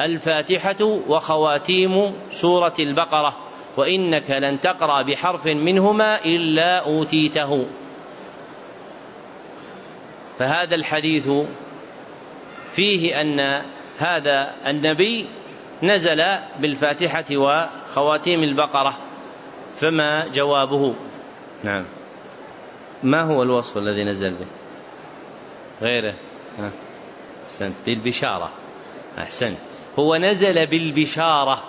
الفاتحة 0.00 0.84
وخواتيم 1.08 2.12
سورة 2.32 2.74
البقرة 2.78 3.36
وإنك 3.76 4.30
لن 4.30 4.60
تقرأ 4.60 5.02
بحرف 5.02 5.46
منهما 5.46 6.24
إلا 6.24 6.78
أوتيته. 6.78 7.66
فهذا 10.38 10.74
الحديث 10.74 11.28
فيه 12.72 13.20
أن 13.20 13.62
هذا 13.98 14.54
النبي 14.66 15.26
نزل 15.82 16.24
بالفاتحة 16.60 17.24
وخواتيم 17.32 18.42
البقرة 18.42 18.98
فما 19.80 20.28
جوابه؟ 20.28 20.94
نعم. 21.64 21.84
ما 23.02 23.22
هو 23.22 23.42
الوصف 23.42 23.78
الذي 23.78 24.04
نزل 24.04 24.30
به؟ 24.30 24.46
غيره. 25.82 26.14
أحسنت. 27.46 27.74
بالبشارة. 27.86 28.50
أحسنت. 29.18 29.56
هو 29.98 30.16
نزل 30.16 30.66
بالبشارة. 30.66 31.62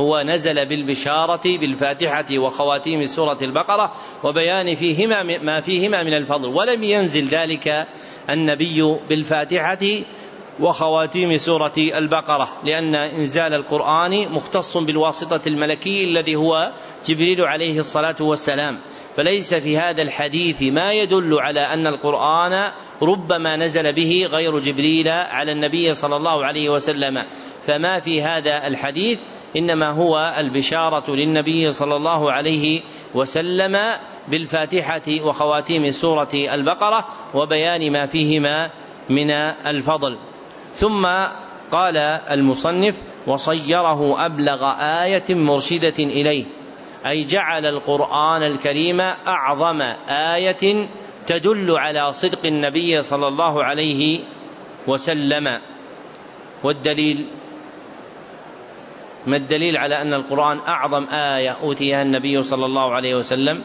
هو 0.00 0.22
نزل 0.22 0.66
بالبشارة 0.66 1.40
بالفاتحة 1.44 2.38
وخواتيم 2.38 3.06
سورة 3.06 3.38
البقرة 3.42 3.92
وبيان 4.24 4.74
فيهما 4.74 5.22
ما 5.22 5.60
فيهما 5.60 6.02
من 6.02 6.14
الفضل. 6.14 6.48
ولم 6.48 6.82
ينزل 6.82 7.26
ذلك 7.26 7.86
النبي 8.30 8.96
بالفاتحة 9.08 9.78
وخواتيم 10.60 11.38
سورة 11.38 11.72
البقرة 11.78 12.48
لأن 12.64 12.94
إنزال 12.94 13.54
القرآن 13.54 14.28
مختص 14.32 14.76
بالواسطة 14.76 15.40
الملكي 15.46 16.04
الذي 16.04 16.36
هو 16.36 16.70
جبريل 17.06 17.40
عليه 17.40 17.78
الصلاة 17.78 18.16
والسلام. 18.20 18.78
فليس 19.16 19.54
في 19.54 19.78
هذا 19.78 20.02
الحديث 20.02 20.62
ما 20.62 20.92
يدل 20.92 21.38
على 21.40 21.60
أن 21.60 21.86
القرآن 21.86 22.70
ربما 23.02 23.56
نزل 23.56 23.92
به 23.92 24.28
غير 24.30 24.58
جبريل 24.58 25.08
على 25.08 25.52
النبي 25.52 25.94
صلى 25.94 26.16
الله 26.16 26.44
عليه 26.44 26.70
وسلم. 26.70 27.22
فما 27.66 28.00
في 28.00 28.22
هذا 28.22 28.66
الحديث 28.66 29.18
إنما 29.56 29.90
هو 29.90 30.34
البشارة 30.38 31.10
للنبي 31.10 31.72
صلى 31.72 31.96
الله 31.96 32.32
عليه 32.32 32.80
وسلم 33.14 33.78
بالفاتحة 34.28 35.02
وخواتيم 35.08 35.90
سورة 35.90 36.28
البقرة 36.34 37.06
وبيان 37.34 37.92
ما 37.92 38.06
فيهما 38.06 38.70
من 39.10 39.30
الفضل. 39.30 40.16
ثم 40.74 41.06
قال 41.72 41.96
المصنف 42.30 42.94
وصيره 43.26 44.26
أبلغ 44.26 44.72
آية 44.80 45.34
مرشدة 45.34 45.94
إليه 45.98 46.44
أي 47.06 47.24
جعل 47.24 47.66
القرآن 47.66 48.42
الكريم 48.42 49.00
أعظم 49.00 49.82
آية 50.08 50.88
تدل 51.26 51.70
على 51.70 52.12
صدق 52.12 52.46
النبي 52.46 53.02
صلى 53.02 53.28
الله 53.28 53.64
عليه 53.64 54.20
وسلم. 54.86 55.58
والدليل 56.62 57.26
ما 59.26 59.36
الدليل 59.36 59.76
على 59.76 60.00
أن 60.02 60.14
القرآن 60.14 60.58
أعظم 60.58 61.04
آية 61.04 61.56
أوتيها 61.62 62.02
النبي 62.02 62.42
صلى 62.42 62.66
الله 62.66 62.94
عليه 62.94 63.14
وسلم؟ 63.14 63.62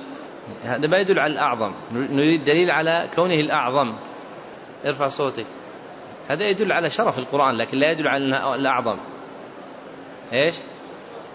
هذا 0.64 0.88
ما 0.88 0.98
يدل 0.98 1.20
على 1.20 1.34
الأعظم. 1.34 1.72
نريد 1.92 2.46
دليل 2.46 2.72
على 2.72 3.10
كونه 3.16 3.36
الأعظم. 3.36 3.94
ارفع 4.86 5.08
صوتك. 5.08 5.46
هذا 6.28 6.50
يدل 6.50 6.72
على 6.72 6.90
شرف 6.90 7.20
القرآن 7.20 7.58
لكن 7.58 7.78
لا 7.78 7.92
يدل 7.92 8.08
على 8.08 8.56
الأعظم. 8.56 8.98
إيش؟ 10.34 10.56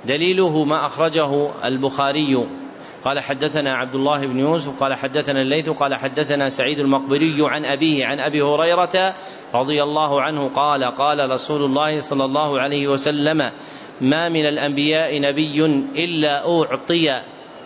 دليله 0.05 0.65
ما 0.65 0.87
أخرجه 0.87 1.49
البخاري. 1.65 2.47
قال 3.05 3.21
حدثنا 3.21 3.75
عبد 3.75 3.95
الله 3.95 4.27
بن 4.27 4.39
يوسف 4.39 4.81
قال 4.81 4.95
حدثنا 4.95 5.41
الليث 5.41 5.69
قال 5.69 5.95
حدثنا 5.95 6.49
سعيد 6.49 6.79
المقبري 6.79 7.37
عن 7.41 7.65
أبيه 7.65 8.07
عن 8.07 8.21
أبي 8.21 8.43
هريرة 8.43 9.15
رضي 9.55 9.83
الله 9.83 10.23
عنه 10.23 10.49
قال 10.49 10.85
قال 10.85 11.31
رسول 11.31 11.65
الله 11.65 12.01
صلى 12.01 12.25
الله 12.25 12.61
عليه 12.61 12.89
وسلم 12.89 13.51
ما 14.03 14.29
من 14.29 14.47
الأنبياء 14.47 15.21
نبي 15.21 15.65
إلا 15.97 16.49
أعطي 16.49 17.23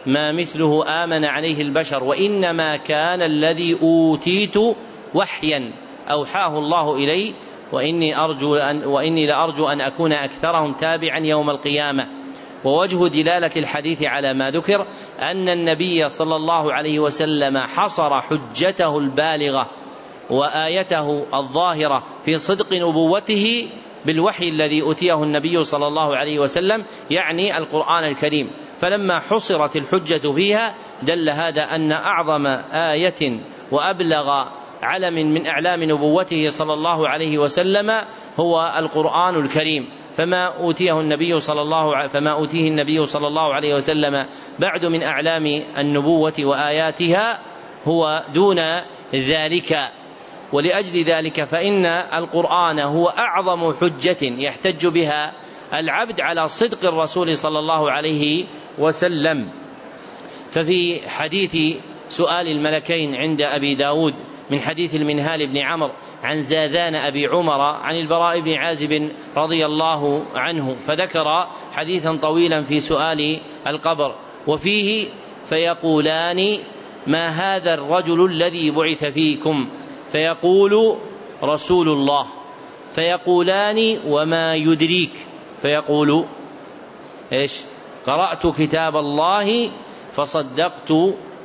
ما 0.07 0.33
مثله 0.33 0.85
آمن 1.05 1.25
عليه 1.25 1.63
البشر 1.63 2.05
وإنما 2.05 2.77
كان 2.77 3.23
الذي 3.23 3.77
أوتيت 3.83 4.55
وحيا 5.15 5.73
أوحاه 6.11 6.59
الله 6.59 6.97
إلي 6.97 7.33
وإني 7.73 8.19
أرجو 8.19 8.57
ان 8.57 8.85
وإني 8.85 9.27
لأرجو 9.27 9.69
أن 9.69 9.81
أكون 9.81 10.13
أكثرهم 10.13 10.73
تابعا 10.73 11.19
يوم 11.19 11.51
القيامة. 11.51 12.09
ووجه 12.65 13.07
دلالة 13.09 13.51
الحديث 13.57 14.03
على 14.03 14.35
ما 14.35 14.51
ذكر 14.51 14.87
أن 15.21 15.49
النبي 15.49 16.09
صلى 16.09 16.37
الله 16.37 16.73
عليه 16.73 16.99
وسلم 16.99 17.59
حصر 17.59 18.21
حجته 18.21 18.99
البالغة 18.99 19.71
وآيته 20.31 21.27
الظاهرة 21.35 22.03
في 22.25 22.39
صدق 22.39 22.75
نبوته 22.75 23.69
بالوحي 24.07 24.49
الذي 24.49 24.91
أتيه 24.91 25.23
النبي 25.23 25.65
صلى 25.65 25.87
الله 25.87 26.17
عليه 26.17 26.39
وسلم 26.39 26.85
يعني 27.11 27.59
القرآن 27.59 28.05
الكريم. 28.05 28.51
فلما 28.81 29.21
حصرت 29.21 29.77
الحجة 29.77 30.33
فيها 30.33 30.75
دل 31.03 31.31
هذا 31.31 31.63
أن 31.63 31.93
أعظم 31.93 32.47
آية 32.73 33.41
وأبلغ 33.71 34.45
علم 34.83 35.15
من 35.15 35.47
أعلام 35.47 35.83
نبوته 35.83 36.51
صلى 36.51 36.73
الله 36.73 37.09
عليه 37.09 37.39
وسلم 37.39 37.93
هو 38.37 38.75
القرآن 38.79 39.35
الكريم. 39.35 39.89
فما 40.17 40.45
أوتيه 40.45 41.01
النبي 41.01 41.41
صلى 41.41 41.63
الله 41.63 42.09
فما 42.09 42.31
أوتيه 42.31 42.69
النبي 42.69 43.07
صلى 43.07 43.27
الله 43.27 43.55
عليه 43.55 43.75
وسلم 43.75 44.27
بعد 44.59 44.87
من 44.87 45.03
أعلام 45.03 45.63
النبوة 45.79 46.35
وآياتها 46.41 47.41
هو 47.85 48.25
دون 48.35 48.61
ذلك. 49.15 49.79
ولأجل 50.53 51.03
ذلك 51.03 51.45
فإن 51.45 51.87
القرآن 51.87 52.79
هو 52.79 53.09
أعظم 53.09 53.75
حجة 53.75 54.17
يحتج 54.23 54.87
بها 54.87 55.33
العبد 55.75 56.21
على 56.21 56.49
صدق 56.49 56.89
الرسول 56.89 57.39
صلى 57.39 57.59
الله 57.59 57.91
عليه 57.91 58.45
وسلم. 58.79 59.49
ففي 60.51 61.09
حديث 61.09 61.77
سؤال 62.09 62.47
الملكين 62.47 63.15
عند 63.15 63.43
أبي 63.43 63.75
داود 63.75 64.15
من 64.51 64.61
حديث 64.61 64.95
المنهال 64.95 65.47
بن 65.47 65.57
عمرو 65.57 65.91
عن 66.23 66.43
زاذان 66.43 66.95
أبي 66.95 67.27
عمر 67.27 67.61
عن 67.61 67.95
البراء 67.95 68.41
بن 68.41 68.53
عازب 68.53 69.11
رضي 69.37 69.67
الله 69.67 70.25
عنه 70.35 70.77
فذكر 70.87 71.47
حديثا 71.73 72.17
طويلا 72.17 72.63
في 72.63 72.81
سؤال 72.81 73.41
القبر. 73.67 74.15
وفيه 74.47 75.09
فيقولان 75.49 76.59
ما 77.07 77.27
هذا 77.27 77.75
الرجل 77.75 78.25
الذي 78.25 78.71
بعث 78.71 79.05
فيكم؟ 79.05 79.69
فيقول 80.13 80.97
رسول 81.43 81.89
الله 81.89 82.27
فيقولان 82.93 83.99
وما 84.09 84.55
يدريك. 84.55 85.13
فيقول 85.63 86.25
إيش؟ 87.33 87.61
قرأت 88.07 88.47
كتاب 88.47 88.97
الله 88.97 89.71
فصدقت 90.13 90.93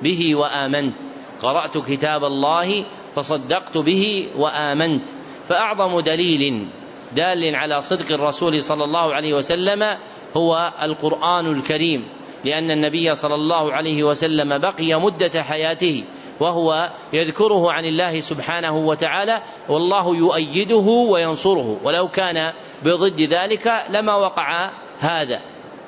به 0.02 0.36
وآمنت. 0.36 0.94
قرأت 1.42 1.78
كتاب 1.78 2.24
الله 2.24 2.86
فصدقت 3.16 3.78
به 3.78 4.28
وآمنت. 4.38 5.08
فأعظم 5.48 6.00
دليل 6.00 6.68
دال 7.16 7.56
على 7.56 7.82
صدق 7.82 8.12
الرسول 8.12 8.64
صلى 8.64 8.84
الله 8.84 9.14
عليه 9.14 9.34
وسلم 9.34 9.98
هو 10.38 10.74
القرآن 10.82 11.52
الكريم 11.52 12.08
لأن 12.46 12.72
النبي 12.72 13.16
صلى 13.16 13.36
الله 13.36 13.74
عليه 13.74 14.04
وسلم 14.04 14.58
بقي 14.58 15.02
مدة 15.02 15.44
حياته. 15.44 16.04
وهو 16.42 16.90
يذكره 17.14 17.72
عن 17.72 17.86
الله 17.86 18.20
سبحانه 18.20 18.78
وتعالى 18.78 19.42
والله 19.70 20.16
يؤيده 20.16 20.88
وينصره. 21.12 21.78
ولو 21.84 22.08
كان 22.08 22.54
بضد 22.84 23.22
ذلك 23.22 23.86
لما 23.90 24.16
وقع 24.16 24.70
هذا. 25.00 25.40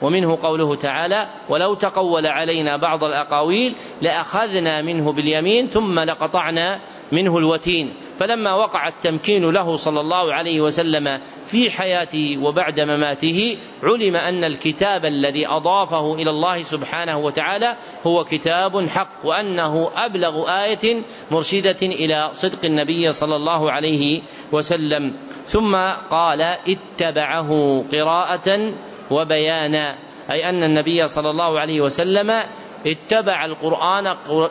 ومنه 0.04 0.38
قوله 0.43 0.76
تعالى 0.76 1.28
ولو 1.49 1.74
تقول 1.74 2.28
علينا 2.28 2.78
بعض 2.78 3.04
الأقاويل 3.04 3.74
لأخذنا 4.01 4.82
منه 4.82 5.12
باليمين 5.12 5.68
ثم 5.68 5.99
لقطعنا 5.99 6.80
منه 7.12 7.38
الوتين 7.38 7.93
فلما 8.20 8.54
وقع 8.54 8.88
التمكين 8.88 9.49
له 9.49 9.76
صلى 9.76 9.99
الله 9.99 10.34
عليه 10.34 10.62
وسلم 10.62 11.20
في 11.47 11.72
حياته 11.72 12.38
وبعد 12.41 12.82
مماته 12.82 13.58
علم 13.84 14.16
أن 14.16 14.43
الكتاب 14.43 15.06
الذي 15.06 15.47
أضافه 15.47 16.14
إلى 16.14 16.30
الله 16.30 16.62
سبحانه 16.62 17.18
وتعالى 17.18 17.76
هو 18.08 18.24
كتاب 18.24 18.88
حق 18.88 19.10
وأنه 19.24 19.89
أبلغ 19.95 20.64
آية 20.64 21.01
مرشدة 21.32 21.78
إلى 21.82 22.30
صدق 22.34 22.66
النبي 22.66 23.12
صلى 23.12 23.36
الله 23.36 23.72
عليه 23.72 24.22
وسلم. 24.51 25.14
ثم 25.47 25.76
قال 26.12 26.41
اتبعه 26.41 27.84
قراءة 27.93 28.74
وبيانا 29.12 29.95
أي 30.32 30.49
أن 30.49 30.64
النبي 30.64 31.08
صلى 31.08 31.30
الله 31.30 31.60
عليه 31.60 31.82
وسلم 31.82 32.43
اتبع 32.88 33.45
القرآن 33.45 34.08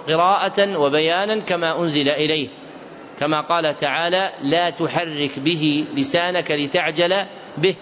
قراءة 0.08 0.78
وبيانا 0.78 1.40
كما 1.40 1.80
أنزل 1.80 2.08
إليه. 2.08 2.48
كما 3.20 3.40
قال 3.40 3.76
تعالى 3.76 4.32
لا 4.42 4.70
تحرك 4.70 5.38
به 5.38 5.84
لسانك 5.94 6.50
لتعجل 6.50 7.16
به 7.58 7.74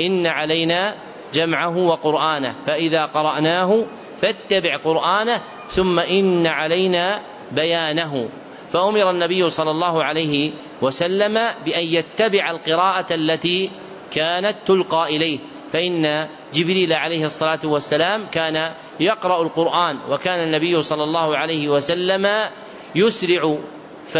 إن 0.00 0.26
علينا 0.26 0.94
جمعه 1.34 1.76
وقرآنه 1.76 2.54
فإذا 2.66 3.04
قرأناه 3.04 3.84
فاتبع 4.16 4.76
قرآنه 4.76 5.42
ثم 5.68 5.98
إن 5.98 6.46
علينا 6.46 7.20
بيانه. 7.52 8.28
فأمر 8.72 9.10
النبي 9.10 9.50
صلى 9.50 9.70
الله 9.70 10.04
عليه 10.04 10.52
وسلم 10.82 11.34
بأن 11.64 11.86
يتبع 11.86 12.50
القراءة 12.50 13.14
التي 13.14 13.70
كانت 14.12 14.56
تلقى 14.66 15.16
إليه. 15.16 15.38
فإن 15.72 16.28
جبريل 16.54 16.92
عليه 16.92 17.24
الصلاة 17.24 17.60
والسلام 17.64 18.26
كان 18.26 18.72
يقرأ 19.00 19.42
القرآن 19.42 19.98
وكان 20.10 20.40
النبي 20.40 20.82
صلى 20.82 21.04
الله 21.04 21.36
عليه 21.36 21.68
وسلم 21.68 22.50
يسرع 22.94 23.58
ف 24.06 24.18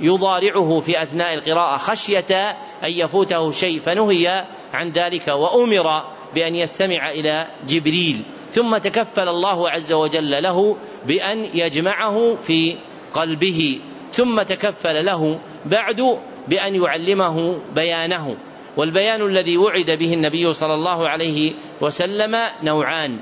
يضارعه 0.00 0.80
في 0.80 1.02
أثناء 1.02 1.34
القراءة 1.34 1.76
خشية 1.76 2.50
أن 2.84 2.90
يفوته 2.90 3.50
شيء 3.50 3.80
فنهي 3.80 4.46
عن 4.74 4.90
ذلك 4.90 5.28
وأمر 5.28 6.04
بأن 6.34 6.54
يستمع 6.54 7.10
إلى 7.10 7.46
جبريل. 7.68 8.22
ثم 8.50 8.76
تكفل 8.76 9.28
الله 9.28 9.70
عز 9.70 9.92
وجل 9.92 10.42
له 10.42 10.76
بأن 11.06 11.44
يجمعه 11.54 12.34
في 12.34 12.76
قلبه. 13.14 13.80
ثم 14.12 14.42
تكفل 14.42 15.04
له 15.04 15.38
بعد 15.66 16.18
بأن 16.48 16.74
يعلمه 16.74 17.58
بيانه. 17.74 18.36
والبيان 18.78 19.26
الذي 19.26 19.56
وعد 19.56 19.90
به 19.90 20.14
النبي 20.14 20.52
صلى 20.52 20.74
الله 20.74 21.08
عليه 21.08 21.54
وسلم 21.80 22.36
نوعان. 22.62 23.18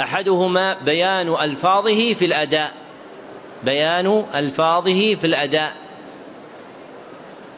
أحدهما 0.00 0.76
بيان 0.84 1.28
ألفاظه 1.28 2.14
في 2.14 2.24
الأداء. 2.24 2.72
بيان 3.64 4.24
ألفاظه 4.34 5.14
في 5.14 5.26
الأداء. 5.26 5.76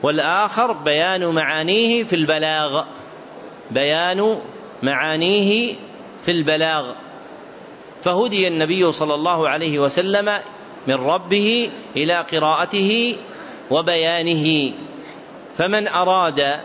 والآخر 0.02 0.72
بيان 0.72 1.34
معانيه 1.34 2.02
في 2.02 2.16
البلاغ. 2.16 2.84
بيان 3.70 4.38
معانيه 4.82 5.74
في 6.24 6.30
البلاغ. 6.30 6.92
فهدي 8.02 8.48
النبي 8.48 8.92
صلى 8.92 9.14
الله 9.14 9.48
عليه 9.48 9.78
وسلم 9.78 10.32
من 10.86 10.94
ربه 10.94 11.70
إلى 11.96 12.26
قراءته 12.32 13.16
وبيانه. 13.70 14.72
فمن 15.56 15.88
أراد 15.88 16.60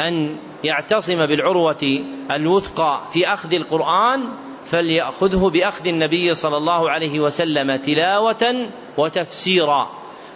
أن 0.00 0.36
يعتصم 0.64 1.26
بالعروة 1.26 2.04
الوثقى 2.30 3.00
في 3.12 3.28
أخذ 3.28 3.54
القرآن 3.54 4.24
فليأخذه 4.64 5.50
بأخذ 5.50 5.86
النبي 5.86 6.34
صلى 6.34 6.56
الله 6.56 6.90
عليه 6.90 7.20
وسلم 7.20 7.76
تلاوة 7.76 8.68
وتفسيرا. 8.96 9.90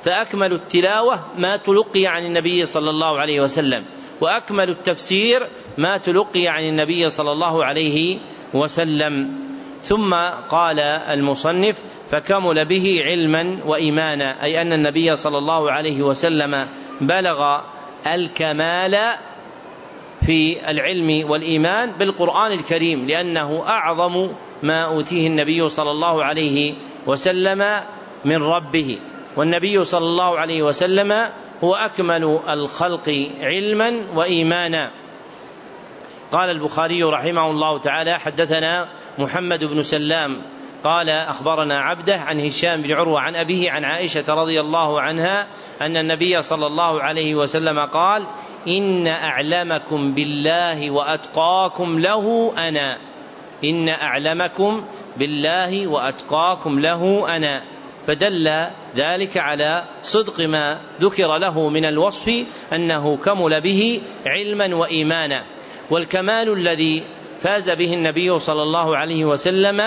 فأكمل 0.05 0.53
التلاوة 0.53 1.21
ما 1.39 1.57
تلقي 1.57 2.07
عن 2.07 2.27
النبي 2.27 2.67
صلى 2.67 2.91
الله 2.91 3.19
عليه 3.19 3.41
وسلم 3.41 3.85
وأكمل 4.21 4.71
التفسير 4.71 5.47
ما 5.79 5.97
تلقي 5.97 6.49
عن 6.49 6.65
النبي 6.65 7.11
صلى 7.11 7.33
الله 7.33 7.65
عليه 7.65 8.19
وسلم. 8.55 9.49
ثم 9.83 10.15
قال 10.49 10.81
المصنف 10.81 11.83
فكمل 12.11 12.65
به 12.65 13.03
علما 13.05 13.59
وإيمانا 13.67 14.43
أي 14.45 14.63
أن 14.63 14.73
النبي 14.73 15.17
صلى 15.17 15.39
الله 15.39 15.71
عليه 15.71 16.03
وسلم 16.03 16.67
بلغ 17.01 17.61
الكمال 18.07 18.99
في 20.29 20.71
العلم 20.71 21.31
والإيمان 21.31 21.93
بالقرآن 21.93 22.53
الكريم 22.53 23.07
لأنه 23.07 23.65
أعظم 23.67 24.29
ما 24.63 24.85
أوتيه 24.85 25.27
النبي 25.27 25.69
صلى 25.69 25.91
الله 25.91 26.25
عليه 26.25 26.75
وسلم 27.07 27.81
من 28.25 28.43
ربه. 28.43 28.99
والنبي 29.37 29.85
صلى 29.85 30.05
الله 30.05 30.39
عليه 30.39 30.63
وسلم 30.63 31.29
هو 31.65 31.75
أكمل 31.75 32.41
الخلق 32.49 33.29
علما 33.41 34.05
وايمانا. 34.15 34.91
قال 36.33 36.51
البخاري 36.51 37.03
رحمه 37.03 37.51
الله 37.51 37.79
تعالى 37.79 38.19
حدثنا 38.19 38.89
محمد 39.19 39.65
بن 39.65 39.83
سلام 39.83 40.43
قال 40.85 41.11
أخبرنا 41.11 41.81
عبده 41.81 42.17
عن 42.17 42.41
هشام 42.41 42.83
بن 42.83 42.93
عروة 42.93 43.21
عن 43.21 43.37
أبيه 43.37 43.71
عن 43.71 43.85
عائشة 43.85 44.35
رضي 44.35 44.61
الله 44.61 45.01
عنها 45.01 45.47
أن 45.81 45.97
النبي 45.97 46.43
صلى 46.43 46.67
الله 46.67 47.03
عليه 47.03 47.35
وسلم 47.35 47.79
قال 47.79 48.27
إن 48.69 49.07
أعلمكم 49.07 50.15
بالله 50.15 50.91
وأتقاكم 50.91 51.99
له 51.99 52.53
أنا. 52.59 52.97
إن 53.65 53.89
أعلمكم 53.89 54.85
بالله 55.17 55.87
وأتقاكم 55.87 56.81
له 56.81 57.37
أنا. 57.37 57.63
فدل 58.07 58.65
ذلك 58.97 59.37
على 59.37 59.85
صدق 60.03 60.41
ما 60.41 60.79
ذكر 61.01 61.37
له 61.37 61.69
من 61.69 61.85
الوصف 61.85 62.45
أنه 62.73 63.17
كمل 63.17 63.61
به 63.61 64.01
علما 64.27 64.75
وإيمانا. 64.75 65.45
والكمال 65.91 66.53
الذي 66.53 67.03
فاز 67.43 67.71
به 67.71 67.95
النبي 67.95 68.39
صلى 68.39 68.63
الله 68.63 68.97
عليه 68.97 69.25
وسلم 69.25 69.83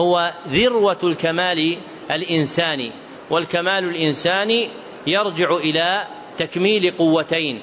هو 0.00 0.32
ذروة 0.48 0.98
الكمال 1.04 1.76
الإنساني. 2.10 2.92
والكمال 3.30 3.84
الإنساني 3.84 4.68
يرجع 5.06 5.56
إلى 5.56 6.04
تكميل 6.38 6.94
قوتين. 6.98 7.60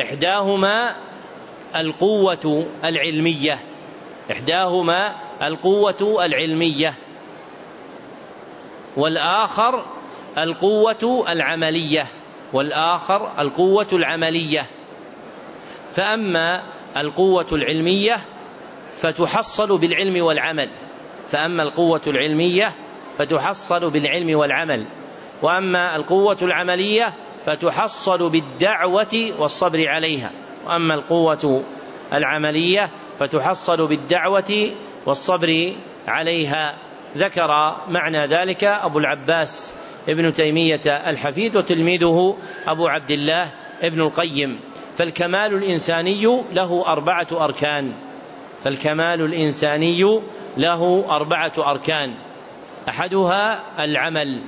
إحداهما 0.00 0.96
القوة 1.76 2.66
العلمية. 2.84 3.58
إحداهما 4.30 5.14
القوة 5.42 6.24
العلمية. 6.24 6.94
والآخر 8.96 9.84
القوة 10.38 11.24
العملية. 11.28 12.06
والآخر 12.52 13.30
القوة 13.38 13.88
العملية. 13.92 14.66
فأما 15.90 16.62
القوة 16.96 17.46
العلمية 17.52 18.20
فتحصل 18.92 19.78
بالعلم 19.78 20.24
والعمل. 20.24 20.70
فأما 21.30 21.62
القوة 21.62 22.02
العلمية 22.06 22.72
فتحصل 23.18 23.90
بالعلم 23.90 24.38
والعمل. 24.38 24.84
وأما 25.42 25.96
القوة 25.96 26.38
العملية 26.42 27.14
فتحصل 27.46 28.30
بالدعوة 28.30 29.32
والصبر 29.38 29.88
عليها. 29.88 30.30
وأما 30.66 30.94
القوة 30.94 31.62
العملية 32.12 32.90
فتحصل 33.18 33.86
بالدعوة 33.86 34.70
والصبر 35.06 35.72
عليها. 36.08 36.74
ذكر 37.16 37.76
معنى 37.88 38.26
ذلك 38.26 38.64
أبو 38.64 38.98
العباس 38.98 39.74
ابن 40.08 40.32
تيمية 40.32 40.80
الحفيد 40.86 41.56
وتلميذه 41.56 42.36
أبو 42.66 42.88
عبد 42.88 43.10
الله 43.10 43.50
ابن 43.82 44.00
القيم. 44.00 44.60
فالكمال 44.98 45.54
الإنساني 45.54 46.42
له 46.52 46.84
أربعة 46.86 47.26
أركان. 47.32 47.92
فالكمال 48.64 49.20
الإنساني 49.20 50.20
له 50.56 51.04
أربعة 51.08 51.52
أركان. 51.58 52.14
أحدها 52.88 53.62
العمل 53.84 54.42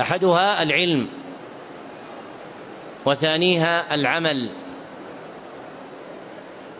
أحدها 0.00 0.62
العلم 0.62 1.08
وثانيها 3.06 3.94
العمل. 3.94 4.50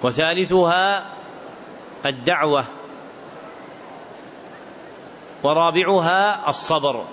وثالثها 0.03 1.07
الدعوة. 2.07 2.65
ورابعها 5.43 6.49
الصبر. 6.49 7.05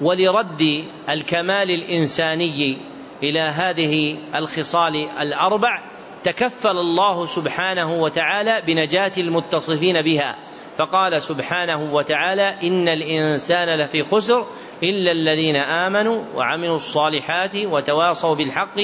ولرد 0.00 0.84
الكمال 1.08 1.70
الإنساني 1.70 2.78
إلى 3.22 3.40
هذه 3.40 4.16
الخصال 4.34 5.08
الأربع 5.20 5.82
تكفل 6.24 6.76
الله 6.78 7.26
سبحانه 7.26 7.92
وتعالى 7.92 8.62
بنجاة 8.66 9.12
المتصفين 9.18 10.02
بها. 10.02 10.36
فقال 10.78 11.22
سبحانه 11.22 11.94
وتعالى 11.94 12.56
إن 12.62 12.88
الإنسان 12.88 13.68
لفي 13.80 14.02
خسر 14.02 14.46
إلا 14.82 15.12
الذين 15.12 15.56
آمنوا 15.56 16.24
وعملوا 16.34 16.76
الصالحات 16.76 17.56
وتواصوا 17.56 18.34
بالحق 18.34 18.80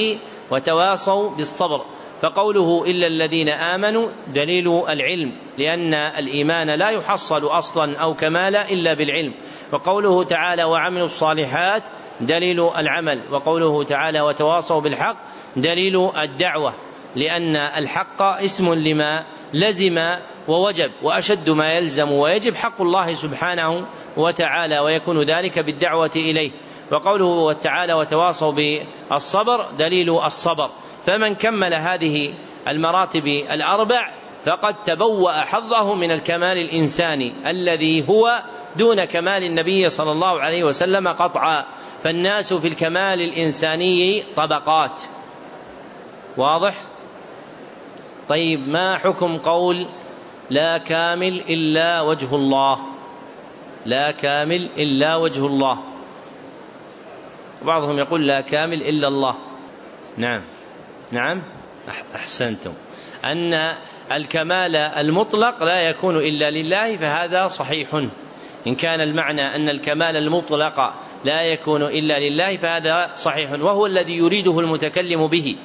وتواصوا 0.51 1.29
بالصبر. 1.29 1.85
فقوله 2.21 2.83
إلا 2.87 3.07
الذين 3.07 3.49
آمنوا 3.49 4.09
دليل 4.27 4.83
العلم 4.89 5.31
لأن 5.57 5.93
الإيمان 5.93 6.69
لا 6.69 6.89
يحصل 6.89 7.45
أصلا 7.47 7.97
أو 7.97 8.13
كمالا 8.13 8.69
إلا 8.69 8.93
بالعلم. 8.93 9.33
وقوله 9.71 10.23
تعالى 10.23 10.63
وعملوا 10.63 11.05
الصالحات 11.05 11.83
دليل 12.21 12.69
العمل. 12.77 13.19
وقوله 13.31 13.83
تعالى 13.83 14.21
وتواصوا 14.21 14.81
بالحق 14.81 15.17
دليل 15.55 16.09
الدعوة. 16.23 16.73
لأن 17.15 17.55
الحق 17.55 18.21
اسم 18.21 18.73
لما 18.73 19.23
لزم 19.53 20.01
ووجب 20.47 20.91
وأشد 21.03 21.49
ما 21.49 21.73
يلزم 21.73 22.11
ويجب 22.11 22.55
حق 22.55 22.81
الله 22.81 23.13
سبحانه 23.13 23.85
وتعالى 24.17 24.79
ويكون 24.79 25.21
ذلك 25.21 25.59
بالدعوة 25.59 26.11
إليه. 26.15 26.51
وقوله 26.91 27.53
تعالى 27.53 27.93
وتواصوا 27.93 28.51
بالصبر 28.51 29.65
دليل 29.79 30.09
الصبر. 30.09 30.69
فمن 31.05 31.35
كمل 31.35 31.73
هذه 31.73 32.33
المراتب 32.67 33.27
الأربع 33.27 34.09
فقد 34.45 34.75
تبوأ 34.85 35.31
حظه 35.31 35.95
من 35.95 36.11
الكمال 36.11 36.57
الإنساني 36.57 37.33
الذي 37.45 38.09
هو 38.09 38.39
دون 38.75 39.05
كمال 39.05 39.43
النبي 39.43 39.89
صلى 39.89 40.11
الله 40.11 40.41
عليه 40.41 40.63
وسلم 40.63 41.07
قطعا. 41.07 41.65
فالناس 42.03 42.53
في 42.53 42.67
الكمال 42.67 43.21
الإنساني 43.21 44.23
طبقات. 44.35 45.01
واضح؟ 46.37 46.88
طيب 48.29 48.67
ما 48.67 48.97
حكم 48.97 49.37
قول 49.37 49.87
لا 50.49 50.77
كامل 50.77 51.39
إلا 51.49 52.01
وجه 52.01 52.35
الله؟ 52.35 52.79
لا 53.85 54.11
كامل 54.11 54.69
إلا 54.77 55.15
وجه 55.15 55.45
الله. 55.45 55.77
بعضهم 57.61 57.97
يقول 57.97 58.27
لا 58.27 58.41
كامل 58.41 58.81
إلا 58.81 59.07
الله. 59.07 59.35
نعم. 60.17 60.41
نعم؟ 61.11 61.41
أحسنتم. 62.15 62.73
أن 63.25 63.73
الكمال 64.11 64.75
المطلق 64.75 65.63
لا 65.63 65.89
يكون 65.89 66.17
إلا 66.17 66.51
لله 66.51 66.97
فهذا 66.97 67.47
صحيح. 67.47 67.87
إن 68.67 68.75
كان 68.75 69.01
المعنى 69.01 69.55
أن 69.55 69.69
الكمال 69.69 70.17
المطلق 70.17 70.93
لا 71.25 71.41
يكون 71.41 71.83
إلا 71.83 72.19
لله 72.19 72.57
فهذا 72.57 73.11
صحيح. 73.15 73.51
وهو 73.51 73.85
الذي 73.85 74.17
يريده 74.17 74.59
المتكلم 74.59 75.27
به. 75.27 75.55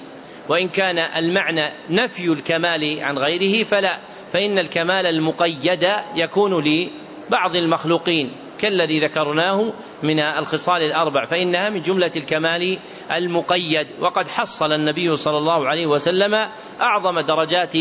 وإن 0.48 0.68
كان 0.68 0.98
المعنى 0.98 1.70
نفي 1.90 2.32
الكمال 2.32 3.00
عن 3.00 3.18
غيره 3.18 3.64
فلا 3.64 3.98
فإن 4.32 4.58
الكمال 4.58 5.06
المقيد 5.06 5.88
يكون 6.16 6.64
لبعض 6.64 7.56
المخلوقين 7.56 8.32
كالذي 8.58 9.00
ذكرناه 9.00 9.72
من 10.02 10.20
الخصال 10.20 10.82
الأربع 10.82 11.24
فإنها 11.24 11.70
من 11.70 11.82
جملة 11.82 12.10
الكمال 12.16 12.78
المقيد. 13.12 13.86
وقد 14.00 14.28
حصل 14.28 14.72
النبي 14.72 15.16
صلى 15.16 15.38
الله 15.38 15.68
عليه 15.68 15.86
وسلم 15.86 16.48
أعظم 16.80 17.20
درجات 17.20 17.72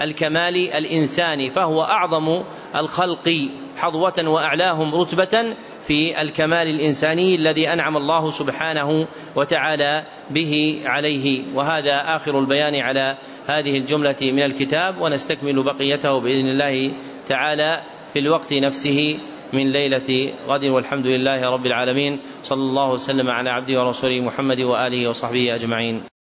الكمال 0.00 0.72
الإنساني 0.72 1.50
فهو 1.50 1.82
أعظم 1.82 2.42
الخلق 2.76 3.48
حظوة 3.76 4.24
وأعلاهم 4.28 4.94
رتبة 4.94 5.54
في 5.88 6.20
الكمال 6.20 6.68
الإنساني 6.68 7.34
الذي 7.34 7.72
أنعم 7.72 7.96
الله 7.96 8.30
سبحانه 8.30 9.06
وتعالى 9.36 10.04
به 10.30 10.82
عليه. 10.84 11.44
وهذا 11.54 12.16
آخر 12.16 12.38
البيان 12.38 12.76
على 12.76 13.16
هذه 13.46 13.78
الجملة 13.78 14.16
من 14.22 14.42
الكتاب 14.42 15.00
ونستكمل 15.00 15.62
بقيته 15.62 16.20
بإذن 16.20 16.48
الله 16.48 16.90
تعالى 17.28 17.80
في 18.12 18.18
الوقت 18.18 18.52
نفسه 18.52 19.18
من 19.52 19.72
ليلة 19.72 20.32
غد. 20.48 20.64
والحمد 20.64 21.06
لله 21.06 21.50
رب 21.50 21.66
العالمين. 21.66 22.18
صلى 22.44 22.62
الله 22.62 22.90
وسلم 22.92 23.30
على 23.30 23.50
عبده 23.50 23.84
ورسوله 23.84 24.20
محمد 24.20 24.60
وآله 24.60 25.08
وصحبه 25.08 25.54
أجمعين. 25.54 26.17